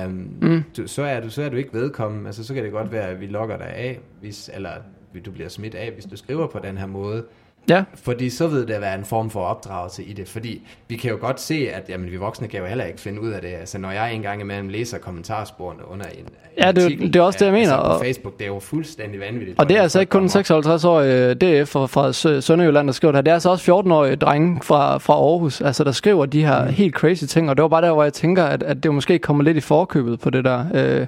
[0.07, 0.63] Um, mm.
[0.77, 3.09] du, så, er du, så er du ikke vedkommen, altså så kan det godt være,
[3.09, 4.71] at vi logger dig af, hvis, eller
[5.27, 7.25] du bliver smidt af, hvis du skriver på den her måde.
[7.69, 10.29] Ja, Fordi så vil det være en form for opdragelse i det.
[10.29, 13.21] Fordi vi kan jo godt se, at jamen, vi voksne kan jo heller ikke finde
[13.21, 13.49] ud af det.
[13.49, 16.25] Altså når jeg engang imellem læser kommentarsporene under en,
[16.63, 18.49] Ja, det artikel, det er også det, jeg altså mener, på og- Facebook, det er
[18.49, 19.59] jo fuldstændig vanvittigt.
[19.61, 20.75] og det er altså ikke kun en kommer op.
[20.81, 23.23] 56-årig DF fra, fra Sø- Sønderjylland, der skriver det her.
[23.23, 26.71] Det er altså også 14-årige drenge fra, fra Aarhus, altså, der skriver de her mm.
[26.71, 27.51] helt crazy ting.
[27.51, 29.61] Og det var bare der, hvor jeg tænker, at, at det måske kommer lidt i
[29.61, 30.65] forkøbet på det der.
[30.75, 31.07] Øh,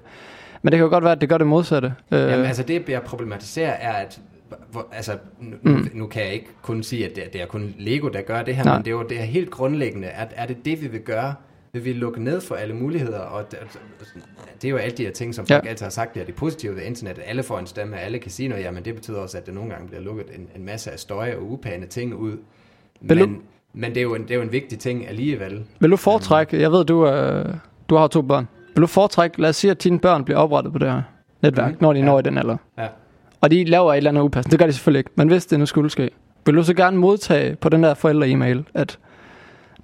[0.63, 1.93] men det kan jo godt være, at det gør det modsatte.
[2.11, 4.19] Øh, Jamen altså det, jeg problematiserer, er, at
[4.71, 5.89] hvor, altså, nu, mm.
[5.95, 8.57] nu kan jeg ikke kun sige, at det, det er kun Lego, der gør det
[8.57, 8.75] her, Nej.
[8.77, 11.35] men det er jo det er helt grundlæggende, at er det det, vi vil gøre?
[11.73, 13.19] Vil vi lukke ned for alle muligheder?
[13.19, 13.59] Og det,
[14.63, 15.69] det er jo alle de her ting, som folk Ja.
[15.71, 17.23] altid har sagt, det er det positive ved internettet.
[17.27, 19.71] Alle får en stemme, alle kan sige noget, jamen det betyder også, at der nogle
[19.71, 22.37] gange bliver lukket en, en masse af støj og upæne ting ud.
[23.01, 23.43] Vil du- Men,
[23.73, 25.65] men det, er jo en, det er jo en vigtig ting alligevel.
[25.81, 27.55] Vil du foretrække, jeg ved, du, øh,
[27.89, 28.49] du har to børn.
[28.75, 31.03] Vil du foretrække, lad os sige, at dine børn bliver oprettet på det her
[31.43, 31.79] netværk, Mhm.
[31.83, 32.05] når de Ja.
[32.05, 32.57] når i den alder.
[32.79, 32.87] Ja.
[33.41, 34.51] Og de laver et eller andet upassende.
[34.53, 35.11] Det gør de selvfølgelig ikke.
[35.15, 36.11] Men hvis det nu skulle ske,
[36.47, 38.99] vil du så gerne modtage på den der forældre-e-mail, at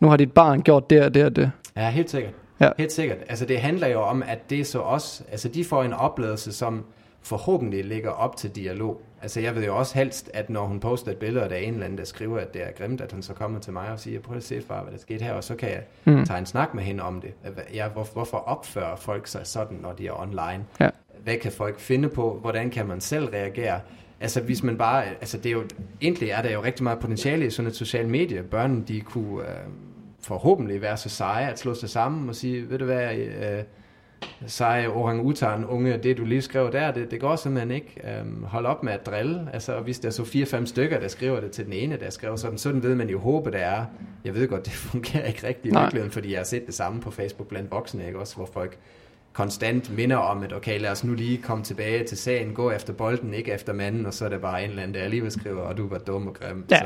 [0.01, 1.51] nu har dit barn gjort det og det og det.
[1.77, 2.33] Ja, helt sikkert.
[2.61, 2.71] Ja.
[2.79, 3.19] Helt sikkert.
[3.29, 6.85] Altså det handler jo om, at det så også, altså de får en oplevelse, som
[7.23, 9.01] forhåbentlig ligger op til dialog.
[9.23, 11.61] Altså jeg ved jo også helst, at når hun poster et billede, og der er
[11.61, 13.89] en eller anden, der skriver, at det er grimt, at han så kommer til mig
[13.93, 16.13] og siger, prøv at se far, hvad der skete her, og så kan jeg Mm.
[16.13, 16.25] mm.
[16.27, 17.31] tage en snak med hende om det.
[17.75, 20.65] Ja, hvor, hvorfor opfører folk sig sådan, når de er online?
[20.81, 20.89] Ja.
[21.27, 22.39] Hvad kan folk finde på?
[22.41, 23.81] Hvordan kan man selv reagere?
[24.21, 25.63] Altså hvis man bare, altså det er jo,
[26.03, 28.43] egentlig er der jo rigtig meget potentiale i sådan et socialt medie.
[28.43, 29.57] Børn, de kunne øh,
[30.23, 33.63] forhåbentlig være så seje at slå sig sammen og sige, ved du hvad, øh,
[34.47, 38.19] seje orang-utan unge, det du lige skrev der, det, det går simpelthen ikke.
[38.19, 39.49] Øhm, hold op med at drille.
[39.53, 42.11] Altså, og hvis der er så fire-fem stykker, der skriver det til den ene, der
[42.11, 43.85] skriver sådan, sådan ved man jo håbe, det er.
[44.25, 47.01] Jeg ved godt, det fungerer ikke rigtigt i virkeligheden, fordi jeg har set det samme
[47.01, 48.79] på Facebook blandt voksne, ikke også, hvor folk
[49.37, 52.93] konstant minder om, at okay, lad os nu lige komme tilbage til sagen, gå efter
[52.93, 55.61] bolden, ikke efter manden, og så er det bare en eller anden, der alligevel skriver,
[55.61, 56.65] og du var dum og grim.
[56.71, 56.77] Ja.
[56.79, 56.85] Så,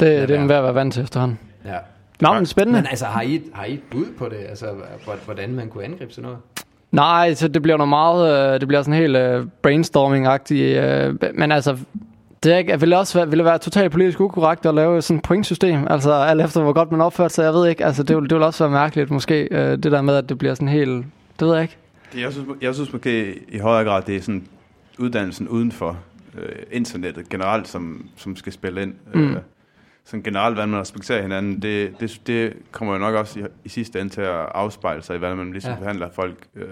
[0.00, 0.48] Det, det er være.
[0.48, 1.38] værd at være vant til efterhånden.
[1.66, 1.76] ja.
[2.20, 2.78] Nå, men spændende.
[2.80, 4.36] Men altså, har I, har I et bud på det?
[4.48, 4.66] Altså,
[5.04, 6.38] hvor- hvordan man kunne angribe sådan noget?
[6.92, 10.78] Nej, så det bliver noget meget, øh, det bliver sådan helt øh, brainstorming-agtigt.
[10.78, 11.76] Øh, men altså,
[12.42, 15.02] det er ikke, vil det også være, vil det være totalt politisk ukorrekt at lave
[15.02, 15.86] sådan et pointsystem?
[15.90, 17.84] Altså, alt efter hvor godt man opfører sig, jeg ved ikke.
[17.84, 20.38] Altså, det vil, det vil også være mærkeligt måske, øh, det der med, at det
[20.38, 21.04] bliver sådan helt,
[21.40, 21.76] det ved jeg ikke.
[22.16, 24.46] Jeg, synes, jeg synes måske i højere grad, det er sådan
[24.98, 25.98] uddannelsen uden for
[26.38, 28.94] øh, internettet generelt, som, som skal spille ind.
[29.14, 29.30] Mm.
[29.34, 29.42] Øh,
[30.04, 33.68] sådan generelt, hvordan man respekterer hinanden, det, det, det kommer jo nok også i, i
[33.68, 35.78] sidste ende til at afspejle sig i, hvordan man ligesom ja.
[35.78, 36.66] behandler folk øh,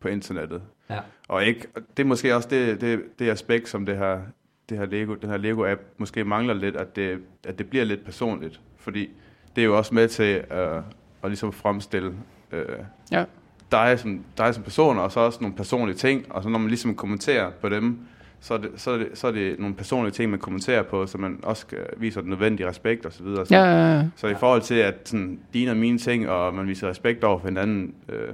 [0.00, 0.62] på internettet.
[0.90, 0.98] Ja.
[1.28, 1.66] Og ikke,
[1.96, 4.20] det er måske også det, det, det aspekt, som det her,
[4.68, 8.04] det her Lego, den her Lego-app måske mangler lidt, at det, at det bliver lidt
[8.04, 8.60] personligt.
[8.76, 9.10] Fordi
[9.56, 10.76] det er jo også med til øh,
[11.22, 12.14] at ligesom fremstille
[12.52, 12.64] øh,
[13.12, 13.24] Ja.
[13.72, 16.26] Dig, som, dig som person, og så også nogle personlige ting.
[16.30, 17.98] Og så når man ligesom kommenterer på dem,
[18.40, 21.06] så er det, så er det, så er det nogle personlige ting, man kommenterer på,
[21.06, 23.12] så man også skal vise den nødvendige respekt osv.
[23.12, 23.46] Så, videre.
[23.46, 24.04] så, Ja, ja, ja.
[24.16, 27.38] så i forhold til, at sådan, dine og mine ting, og man viser respekt over
[27.38, 28.28] for hinanden, øh,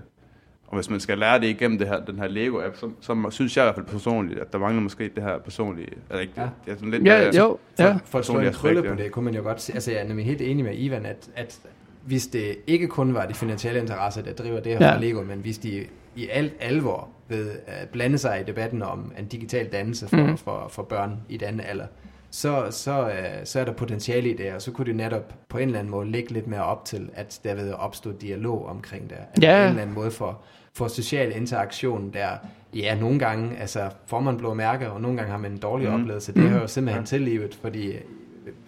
[0.67, 3.57] og hvis man skal lære det igennem det her, den her Lego-app, så, så synes
[3.57, 6.43] jeg i hvert fald personligt, at der mangler måske det her personlige, eller ikke, Ja.
[6.65, 7.97] det er sådan lidt, Ja, øh, jo, For, ja.
[8.05, 10.09] for at slå en krølle på det, kunne man jo godt sige, altså jeg er
[10.09, 11.59] nemlig helt enig med Ivan, at, at
[12.07, 14.93] hvis det ikke kun var de finansielle interesser, der driver det her Ja.
[14.93, 14.99] ja.
[14.99, 15.85] Lego, men hvis de
[16.17, 20.37] i alt alvor ved at blande sig i debatten om en digital dannelse for, mm.
[20.37, 21.87] for, for børn i den alder,
[22.31, 25.59] så, så, øh, så er der potentiale i det, og så kunne det netop på
[25.59, 29.11] en eller anden måde lægge lidt mere op til, at der vil opstå dialog omkring
[29.11, 29.17] det.
[29.35, 29.57] At Ja.
[29.57, 30.41] På en eller anden måde for,
[30.73, 32.29] for social interaktion, der
[32.75, 35.89] ja, nogle gange altså, får man blå mærker, og nogle gange har man en dårlig
[35.89, 35.95] mm.
[35.95, 36.33] oplevelse.
[36.33, 38.01] Det hører jo simpelthen til livet, fordi øh,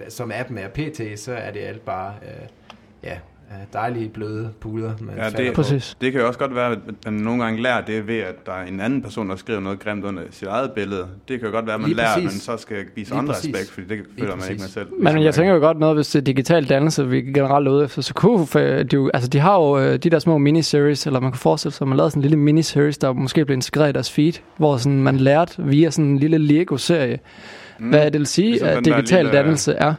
[0.09, 2.47] som appen er pt, så er det alt bare øh,
[3.07, 3.13] ja,
[3.57, 5.63] øh, dejlige, bløde puder, man Ja, det- på.
[5.63, 5.97] Præcis.
[6.01, 8.53] Det kan jo også godt være, at man nogle gange lærer det ved, at der
[8.53, 11.07] er en anden person, der skriver noget grimt under sit eget billede.
[11.29, 12.43] Det kan jo godt være, at man Lige lærer, at man præcis.
[12.43, 13.55] så skal vise Lige andre præcis.
[13.55, 14.73] respekt, fordi det føler man ikke med præcis.
[14.75, 14.87] selv.
[15.01, 17.85] Men jeg tænker jo godt noget, hvis det er digital dannelse, vi generelt er ude
[17.85, 18.47] efter, så kunne
[18.83, 21.73] de, jo- altså de har jo øh, de der små miniseries, eller man kan forestille
[21.73, 24.33] sig, at man lavede sådan en lille miniseries, der måske blev integreret i deres feed,
[24.57, 27.19] hvor sådan man lærte via sådan en lille Lego-serie,
[27.79, 27.89] mm.
[27.89, 29.95] hvad det vil sige, Ligesom at digital lille- dannelse er.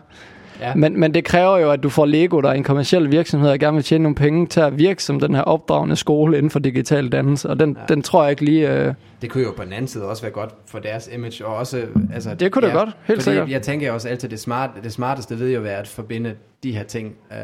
[0.59, 0.75] Ja.
[0.75, 3.59] Men, men det kræver jo, at du får Lego, der er en kommersiel virksomhed, og
[3.59, 6.59] gerne vil tjene nogle penge til at virke som den her opdragende skole inden for
[6.59, 7.93] digital dannelse, og den, ja.
[7.93, 8.71] Den tror jeg ikke lige...
[8.73, 11.55] Øh, Det kunne jo på den anden side også være godt for deres image, og
[11.55, 12.35] også, altså...
[12.35, 13.49] Det kunne det godt, helt fordi sikkert.
[13.49, 16.33] Jeg tænker også altid, det, smart, det smarteste ved jo være at forbinde
[16.63, 17.37] de her ting, øh,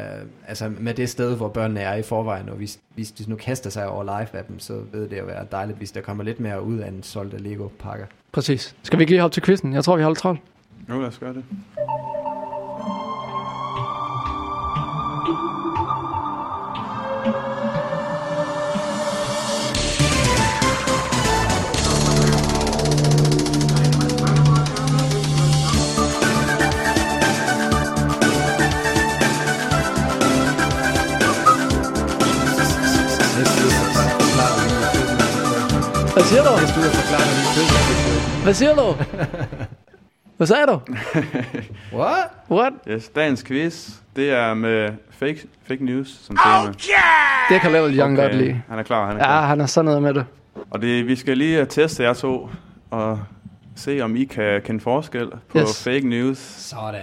[0.48, 3.70] altså med det sted, hvor børnene er i forvejen, og hvis, hvis de nu kaster
[3.70, 6.78] sig over live-appen, så ved det jo være dejligt, hvis der kommer lidt mere ud
[6.78, 8.04] af en solgt Lego-pakke.
[8.32, 8.74] præcis.
[8.82, 9.72] Skal vi ikke lige hoppe til quizzen?
[9.72, 10.40] Jeg tror, vi holder travlt.
[10.90, 11.44] Jo, lad os gøre det.
[36.74, 36.80] Du?
[36.80, 37.26] Du vil forklare
[38.36, 38.94] mig Hvad siger du?
[40.36, 40.80] Hvad sagde du?
[41.98, 42.24] What?
[42.50, 42.72] What?
[42.88, 46.72] Yes, dagens quiz, det er med fake, fake news som tema.
[47.50, 48.62] Det kan Level Young godt lide.
[48.68, 49.46] Han er klar, han er Ja, klar.
[49.46, 50.24] han er sådan noget med det.
[50.70, 52.50] Og det, vi skal lige øh, teste jer to,
[52.90, 53.20] og
[53.76, 55.84] se om I kan kende forskel på Yes.
[55.84, 57.00] fake news Sådan.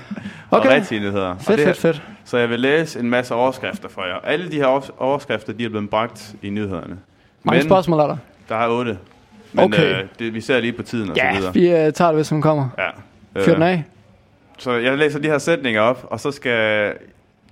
[0.50, 0.70] og Okay.
[0.74, 1.28] rigtige nyheder.
[1.28, 2.02] Og Fedt, det, fedt, fedt.
[2.24, 4.14] Så jeg vil læse en masse overskrifter for jer.
[4.24, 6.96] Alle de her overs- overskrifter, de er blevet bragt i nyhederne.
[7.44, 8.16] Mange Men spørgsmål er der.
[8.48, 8.98] der er otte.
[9.52, 10.02] Men Okay.
[10.02, 11.82] øh, det, vi ser lige på tiden og Ja, så videre.
[11.82, 12.68] vi uh, tager det, hvis hun kommer.
[12.78, 13.42] Ja.
[13.44, 13.84] Fyr den af.
[14.58, 16.92] Så jeg læser de her sætninger op, og så skal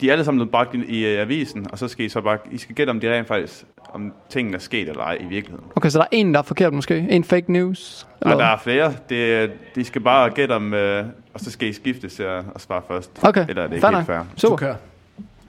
[0.00, 2.20] de er alle sammen blevet bragt i, i øh, avisen, og så skal I så
[2.20, 5.24] bare, I skal gætte, om de rent faktisk, om tingene er sket eller ej i
[5.24, 5.64] virkeligheden.
[5.76, 7.06] Okay, så der er en, der er forkert måske.
[7.10, 8.06] En fake news.
[8.24, 8.44] Nej, Eller?
[8.44, 8.94] der er flere.
[9.08, 12.60] Det, de skal bare gætte om, øh, og så skal I skifte til at, at
[12.60, 13.10] svare først.
[13.22, 14.18] Okay, Eller er det ikke fair helt fair?
[14.18, 14.56] Du Super.
[14.56, 14.74] kører.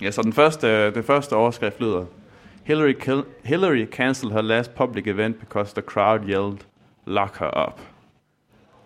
[0.02, 2.06] Ja, så den første, den første overskrift lyder,
[2.64, 6.66] Hillary, kill, Hillary cancelled her last public event because the crowd yelled,
[7.06, 7.80] lock her up.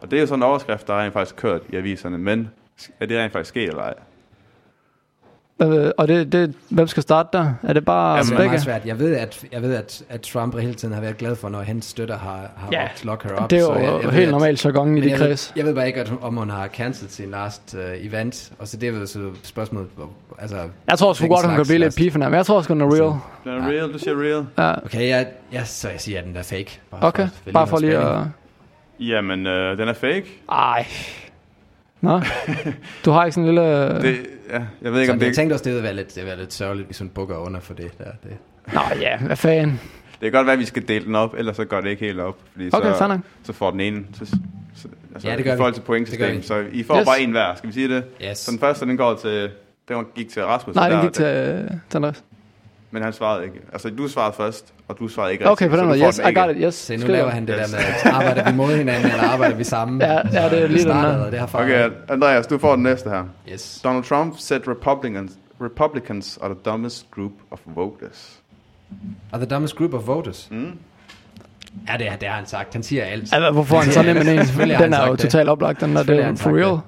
[0.01, 2.51] Og det er jo sådan en overskrift, der er rent faktisk kørt i aviserne, men
[2.99, 3.93] er det rent faktisk sket eller ej?
[5.61, 7.53] Øh, og det, det, hvem skal starte der?
[7.63, 8.85] Er det bare Altså, det er meget svært.
[8.85, 11.61] Jeg ved, at, jeg ved at, at Trump hele tiden har været glad for, når
[11.61, 13.49] hans støtter har, har Ja, råbt lock her up.
[13.49, 15.19] Det er så jo jeg, jeg ved, helt at- normalt jargon i Men de jeg,
[15.19, 15.53] ved, kreds.
[15.55, 18.51] jeg ved bare ikke, at, om hun har cancelled sin last uh, event.
[18.59, 19.87] Og så det er jo så spørgsmålet,
[20.39, 20.57] altså...
[20.89, 21.97] Jeg tror sgu godt, hun kan blive lidt last.
[21.97, 23.13] pifende, men jeg tror også, hun er real.
[23.43, 24.45] Den er real, du siger real?
[24.57, 24.85] Ja.
[24.85, 26.79] Okay, jeg, jeg, så jeg siger, at den er fake.
[26.91, 28.21] Bare Okay, for, bare for lige at...
[28.99, 30.25] Jamen, øh, den er fake.
[30.51, 30.85] Ej.
[32.01, 32.21] Nå.
[33.05, 34.01] Du har ikke sådan en lille...
[34.01, 34.17] Det,
[34.49, 36.15] ja, jeg ved ikke, om Så det, jeg tænkte også, det ville være lidt, det
[36.15, 37.97] ville være lidt sørgeligt, hvis hun bukker under for det.
[37.97, 38.03] Der.
[38.23, 38.37] det.
[38.73, 39.79] Nå ja, hvad fanden.
[40.11, 42.05] det kan godt være, at vi skal dele den op, ellers så går det ikke
[42.05, 42.37] helt op.
[42.51, 43.19] Fordi Okay, så, nok.
[43.43, 44.03] så får den ene...
[44.13, 47.05] Så, så, altså, Ja, det gør I forhold til pointsystemet, så I får Yes.
[47.05, 47.55] bare en hver.
[47.55, 48.03] Skal vi sige det?
[48.29, 48.37] Yes.
[48.37, 49.49] Så den første, den går til...
[49.87, 50.75] Den gik til Rasmus.
[50.75, 52.23] Nej, der, den gik til, øh, til Andreas.
[52.95, 53.55] Men han svarede ikke.
[53.73, 55.99] Altså, du svarede først, og du svarede ikke Okay, på den så måde.
[56.07, 56.57] Yes, I got it.
[56.59, 56.75] Yes.
[56.75, 57.17] Se, nu Skriver.
[57.17, 57.69] laver han det Yes.
[57.71, 60.01] der med, at arbejder vi mod hinanden, eller arbejder vi sammen?
[60.01, 63.09] Ja, ja, det er lige den og det har Okay, Andreas, du får den næste
[63.09, 63.23] her.
[63.51, 63.81] Yes.
[63.83, 65.31] Donald Trump said Republicans,
[65.61, 68.39] Republicans are the dumbest group of voters.
[69.33, 70.47] Are the dumbest group of voters?
[70.51, 70.71] Mm.
[71.87, 72.73] Ja, det, er- det har han sagt.
[72.73, 73.21] Han siger alt.
[73.33, 76.03] Altså, hvorfor han så nem en Den han er jo totalt oplagt, den der.
[76.03, 76.71] Det er for real.
[76.71, 76.79] det.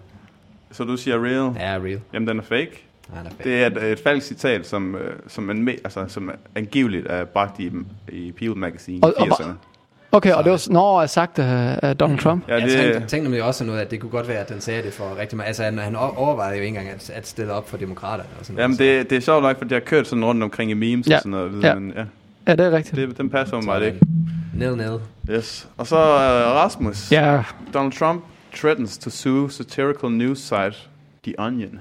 [0.71, 1.55] Så du siger real?
[1.59, 2.01] Ja, real.
[2.13, 2.86] Jamen, den er fake.
[3.13, 3.29] Han er.
[3.43, 7.59] Det er et, et falsk citat, som, øh, som, en, altså, som angiveligt er bragt
[7.59, 7.71] i,
[8.11, 9.51] i People Magazine Og- i og- 80'erne.
[10.11, 12.47] Okay, og det var, når jeg sagt af, af Donald Trump.
[12.47, 14.61] Ja, Jeg det, tænkte, tænkte nemlig også noget, at det kunne godt være, at den
[14.61, 15.47] sagde det for rigtig meget.
[15.47, 18.29] Altså, han, han overvejede jo ikke engang at, at stille op for demokraterne.
[18.39, 20.43] Og sådan jamen, noget, det, det er sjovt nok, fordi jeg har kørt sådan rundt
[20.43, 21.15] omkring i memes Ja.
[21.15, 21.63] og sådan noget.
[21.63, 21.67] Ja.
[21.67, 21.75] Ja.
[21.75, 22.03] Men, ja,
[22.47, 22.95] Ja, det er rigtigt.
[23.09, 23.99] det, den passer så, mig så ikke.
[24.55, 24.99] Ned, ned.
[25.31, 25.67] Yes.
[25.77, 26.01] Og så uh,
[26.55, 27.11] Rasmus.
[27.11, 27.43] Ja,
[27.73, 28.23] Donald Trump
[28.55, 30.75] threatens to sue satirical news site
[31.23, 31.79] The Onion.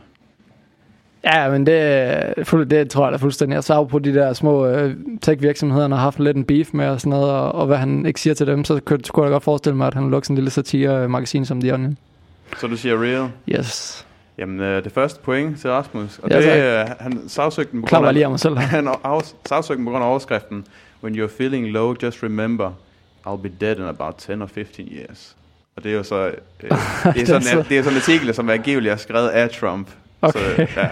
[1.35, 3.55] Ja men det, er fuld- det tror jeg da fuldstændig.
[3.55, 7.01] Jeg så på de der små øh, tech-virksomheder, har haft lidt en beef med og
[7.01, 9.43] sådan noget, og, og hvad han ikke siger til dem, så kunne, kunne jeg godt
[9.45, 11.99] forestille mig, at han vil lukke sådan en lille satire-magasin som The Onion.
[12.59, 13.29] Så du siger real?
[13.49, 14.07] Yes.
[14.39, 16.18] Jamen, øh, det første point til Rasmus.
[16.22, 18.57] Og Ja, det er, øh, han sagsøgte den på grund af, lige af mig selv
[18.77, 18.89] han
[19.47, 20.64] sagsøgte den på grund af overskriften.
[21.05, 22.70] When you're feeling low, just remember,
[23.27, 25.37] I'll be dead in about 10 or 15 years.
[25.77, 26.33] Og det er jo så, øh,
[27.14, 29.89] det, er sådan, så- det er sådan en artikel, som angiveligt er skrevet af Trump.
[30.29, 30.66] Okay.
[30.66, 30.89] Så, ja.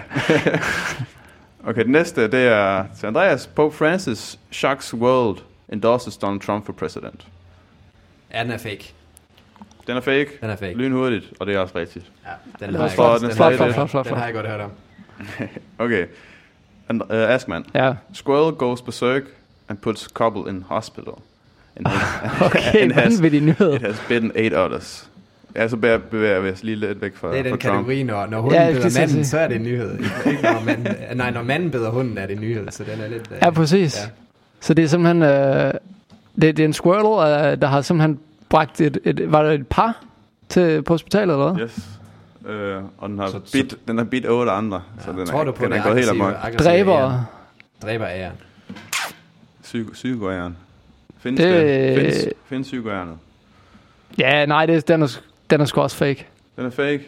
[1.70, 3.46] okay, den næste, det er til Andreas.
[3.46, 7.26] Pope Francis shocks world, endorses Donald Trump for president.
[8.34, 8.92] Ja, den er fake.
[9.86, 10.74] Den er fake, Den er fake.
[10.74, 12.04] lynhurtigt, og det er også rigtigt.
[12.26, 12.30] Ja,
[12.60, 14.14] den Det har jeg flot, godt, den den har jeg flot, godt- flot, flot, Den
[14.16, 14.70] har jeg godt hørt om.
[15.84, 16.06] Okay.
[16.88, 17.64] And, uh, Askman.
[17.74, 17.94] Ja.
[18.12, 19.22] Squirrel goes berserk
[19.68, 21.12] and puts couple in hospital.
[21.76, 21.86] And
[22.46, 23.74] Okay, vanvittig nyhed.
[23.74, 25.10] it has bitten eight others.
[25.56, 28.26] Ja, så bevæger, bevæger vi os lige lidt væk fra, Det er den kategori, når,
[28.26, 29.24] når hunden Ja, ja, beder manden, sige.
[29.24, 29.98] så er det en nyhed.
[30.26, 30.86] Ikke når manden,
[31.16, 33.28] nej, når manden beder hunden, er det en nyhed, så den er lidt...
[33.32, 33.96] øh, Ja, præcis.
[34.04, 34.08] Ja.
[34.60, 35.22] Så det er simpelthen...
[35.22, 35.72] Øh,
[36.42, 39.32] det, det er en squirrel, øh, der har simpelthen bragt et, et...
[39.32, 40.04] Var det et par
[40.48, 41.62] til, på hospitalet, eller hvad?
[41.64, 41.78] Yes.
[42.48, 45.44] Øh, og den har, Så- bit, den har bit otte andre, så den Tror er,
[45.44, 46.34] du på den er gået helt amok.
[46.58, 47.24] Dræber...
[47.82, 48.30] Dræber ære.
[49.62, 50.56] Psyko, psykoæren.
[51.18, 51.98] Findes Det- det?
[52.48, 53.18] Findes, findes?
[54.18, 56.26] Ja, nej, det, den, er, den er sgu også fake.
[56.56, 57.00] Den er fake.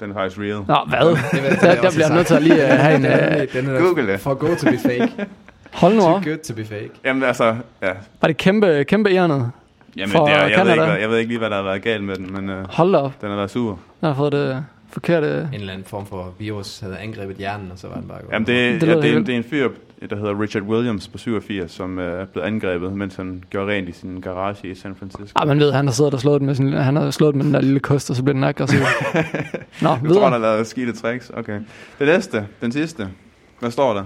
[0.00, 0.64] Den er faktisk real.
[0.68, 1.08] Nå, hvad?
[1.08, 3.04] Det det der, jeg der bliver jeg nødt til at lige uh, have en...
[3.04, 4.20] Uh, den er Google det.
[4.20, 5.12] For good to be fake.
[5.72, 6.24] hold nu Too op.
[6.24, 6.90] good to be fake.
[7.04, 7.92] Jamen altså, ja.
[8.20, 9.50] Var det kæmpe, kæmpe ærnet?
[9.96, 11.62] Jamen, For det er, jeg, ved ikke, hvad, jeg ved ikke lige, hvad der har
[11.62, 13.12] været galt med den, men øh, Hold da op.
[13.20, 13.78] den har været sur.
[14.00, 15.48] Den har fået det forkerte...
[15.52, 18.32] En eller anden form for virus havde angrebet hjernen, og så var den bare gået.
[18.32, 19.68] Jamen, det, Det det, ja, det, er, en, det er en fyr,
[20.10, 23.88] der hedder Richard Williams på 87, som øh, er blevet angrebet, mens han gjorde rent
[23.88, 25.32] i sin garage i San Francisco.
[25.36, 27.38] Ah, man ved, han har siddet og slået den med, sin, han har slået den
[27.38, 28.78] med den der lille kost, og så bliver den aggressiv.
[28.84, 30.30] Nå, Jeg tror, han videre.
[30.30, 31.30] har lavet skidte tricks.
[31.36, 31.60] Okay.
[31.98, 33.08] Det næste, den sidste.
[33.60, 34.04] Hvad står der?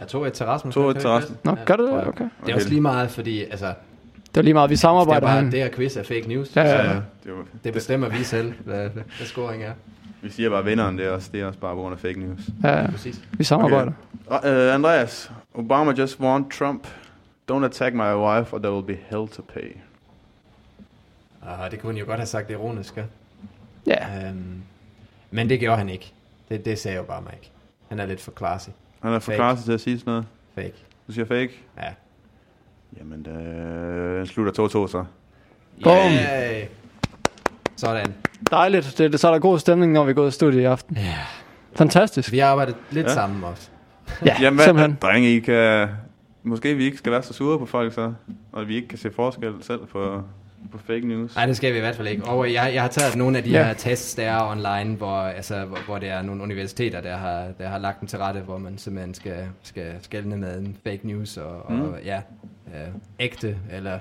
[0.00, 0.76] Jeg tog et til Rasmus.
[0.76, 1.38] 2-1 kan jeg til ikke Rasmus.
[1.44, 2.02] Nå, gør det tror det?
[2.02, 2.08] jeg.
[2.08, 2.24] Okay.
[2.46, 5.20] Det er også lige meget, fordi altså, Det var lige meget, vi det er samarbejder
[5.26, 6.56] bare, det her quiz er fake news.
[6.56, 6.94] Ja, ja, så ja.
[6.94, 9.72] det var, Det bestemmer vi selv, hvad, hvad scoring er.
[10.22, 12.20] Vi siger bare, vinderen det er også, det er også bare på grund af fake
[12.20, 12.40] news.
[12.64, 13.20] Ja, Præcis.
[13.32, 13.92] vi samarbejder.
[14.26, 14.66] Okay.
[14.68, 16.86] Uh, Andreas, Obama just warned Trump,
[17.52, 19.76] don't attack my wife or there will be hell to pay.
[21.40, 23.02] Og det kunne han jo godt have sagt ironisk, ja.
[23.86, 24.28] Ja.
[24.28, 24.62] Øhm,
[25.30, 26.12] men det gjorde han ikke.
[26.48, 27.50] Det, det sagde Obama ikke.
[27.88, 28.68] Han er lidt for classy.
[29.02, 29.36] Han er for Fake.
[29.36, 30.26] klar til at sige sådan noget.
[30.54, 30.74] Fake.
[31.06, 31.50] Du siger fake?
[31.78, 31.88] Ja.
[32.98, 35.04] Jamen, øh, den slutter 2-2 så.
[35.84, 35.92] Bum.
[35.92, 36.64] Yay.
[37.80, 38.14] Sådan.
[38.50, 38.94] Dejligt.
[38.98, 40.96] Det, det, så er der god stemning, når vi går i studiet i aften.
[40.96, 41.14] Ja.
[41.76, 42.32] Fantastisk.
[42.32, 43.14] Vi har arbejdet lidt Ja.
[43.14, 43.68] sammen også.
[44.26, 44.98] Ja, Jamen, hvad, simpelthen.
[45.02, 45.88] drenge, I kan...
[46.42, 48.12] Måske vi ikke skal være så sure på folk så,
[48.52, 50.22] og vi ikke kan se forskel selv på,
[50.72, 51.34] på fake news.
[51.36, 52.24] Nej, det skal vi i hvert fald ikke.
[52.24, 53.58] Og jeg, jeg har taget nogle af de Ja.
[53.58, 53.64] ja.
[53.66, 57.46] her tests, der er online, hvor, altså, hvor, hvor det er nogle universiteter, der har,
[57.58, 61.00] der har lagt dem til rette, hvor man simpelthen skal, skal skelne med en fake
[61.02, 61.80] news og, mm.
[61.80, 62.20] og ja,
[62.66, 62.88] øh,
[63.20, 63.98] ægte eller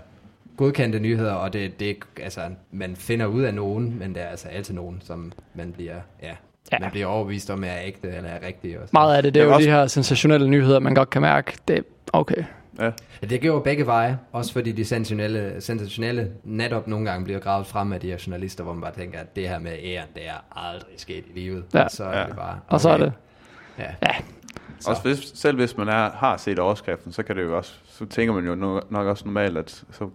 [0.59, 2.41] godkendte nyheder, og det, det, altså,
[2.71, 6.31] man finder ud af nogen, men det er altså altid nogen, som man bliver, ja,
[6.71, 6.79] Ja.
[6.79, 8.79] man bliver overbevist om er ægte eller er rigtige.
[8.81, 8.97] Og sådan.
[8.99, 11.57] Meget af det, det er jo også- de her sensationelle nyheder, man godt kan mærke.
[11.67, 11.81] Det er
[12.13, 12.43] okay.
[12.79, 12.91] Ja.
[13.21, 17.39] Ja, det gør jo begge veje, også fordi de sensationelle, sensationelle netop nogle gange bliver
[17.39, 20.07] gravet frem af de her journalister, hvor man bare tænker, at det her med æren,
[20.15, 21.63] det er aldrig sket i livet.
[21.73, 21.83] Ja.
[21.83, 22.25] Og så er Ja.
[22.27, 22.59] det bare...
[22.67, 23.13] Og så er det...
[23.79, 23.83] Ja.
[24.03, 24.15] Ja,
[24.79, 24.89] Så.
[24.89, 28.05] Også hvis, selv hvis man er, har set overskriften, så kan det jo også, så
[28.05, 30.09] tænker man jo nok, nok også normalt, at så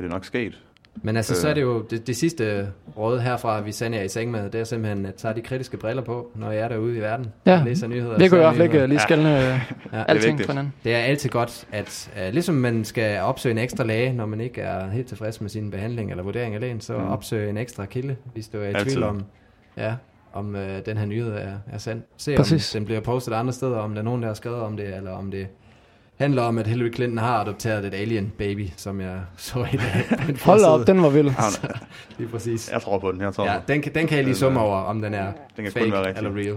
[0.00, 0.58] er det nok sket.
[1.02, 1.36] Men altså, Øh.
[1.36, 4.50] så er det jo det, det sidste råd herfra, vi sender jer i seng med,
[4.50, 7.26] det er simpelthen at tage de kritiske briller på, når jeg er derude i verden.
[7.46, 7.58] Ja.
[7.58, 8.18] og læser nyheder.
[8.18, 9.60] det kunne ser i hvert fald ikke øh, lige skældne ja.
[9.92, 10.04] Ja.
[10.08, 10.72] alting fra hinanden.
[10.84, 14.40] Det er altid godt, at uh, ligesom man skal opsøge en ekstra læge, når man
[14.40, 17.08] ikke er helt tilfreds med sin behandling eller vurdering af lægen, så Mm.
[17.08, 18.84] opsøge en ekstra kilde, hvis du er i Altid.
[18.90, 19.22] tvivl om,
[19.76, 19.94] ja,
[20.32, 22.02] om uh, den her nyhed er, er sand.
[22.16, 22.74] Se Præcis.
[22.74, 24.96] om den bliver postet andre steder, om der er nogen, der har skrevet om det,
[24.96, 25.46] eller om det
[26.20, 30.16] handler om, at Hillary Clinton har adopteret et alien baby, som jeg så i dag.
[30.44, 31.30] Hold op, den var vild.
[32.18, 32.70] Lige præcis.
[32.72, 34.64] Jeg tror på den, jeg tror Ja, den, kan- den kan jeg lige summe er-
[34.64, 35.24] over, om den er
[35.56, 36.26] Den kan kun fake være rigtig.
[36.26, 36.56] eller real.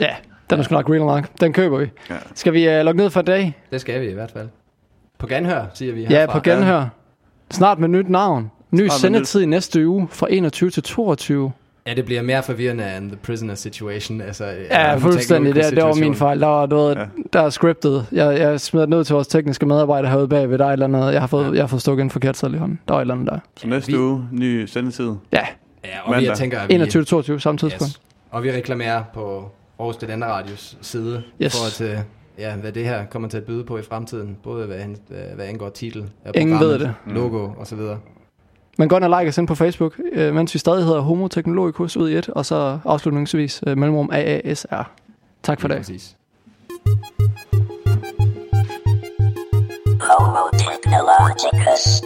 [0.00, 0.14] Ja,
[0.50, 1.28] den er sgu nok real nok.
[1.40, 1.86] Den køber vi.
[2.10, 2.14] Ja.
[2.34, 3.54] Skal vi uh, lukke ned for i dag?
[3.72, 4.48] Det skal vi i hvert fald.
[5.18, 6.32] På genhør, siger vi Ja, herfra.
[6.32, 6.86] på genhør.
[7.50, 8.50] Snart med nyt navn.
[8.70, 11.52] Ny sendetid i næste uge fra 21 til 22.
[11.88, 14.20] Ja, det bliver mere forvirrende end The Prisoner Situation.
[14.20, 15.54] Altså, Ja, fuldstændig.
[15.54, 16.40] Det, det var min fejl.
[16.40, 17.04] Der var, du ved, Ja.
[17.32, 18.06] der er scriptet.
[18.12, 20.58] Jeg, jeg smed det ned til vores tekniske medarbejder herude bagved.
[20.58, 21.12] Der er et eller andet.
[21.12, 22.80] Jeg har fået, jeg har fået stukket en forkert sædel i hånden.
[22.88, 23.38] Der var et eller andet der.
[23.56, 25.12] Så næste Vi- uge, ny sendetid.
[25.32, 25.38] Ja,
[25.84, 26.36] Ja, og vi, Mandag.
[26.36, 27.90] tænker, at vi, 21 til 22 samme tidspunkt.
[27.92, 28.00] yes.
[28.30, 31.52] Og vi reklamerer på Aarhus Studenter Radios side Yes.
[31.56, 31.98] forhold til,
[32.38, 34.36] ja, hvad det her kommer til at byde på i fremtiden.
[34.42, 34.78] Både hvad,
[35.34, 36.94] hvad, angår titel, af Ingen ved det.
[37.06, 37.98] logo og så videre.
[38.78, 41.28] Men gå ind og like os ind på Facebook, øh, mens vi stadig hedder Homo
[41.28, 44.90] Teknologicus ud i et, og så afslutningsvis øh, mellemrum AASR.
[45.42, 45.76] Tak for det.
[45.76, 46.16] Præcis.
[50.00, 52.02] Homo Technologicus.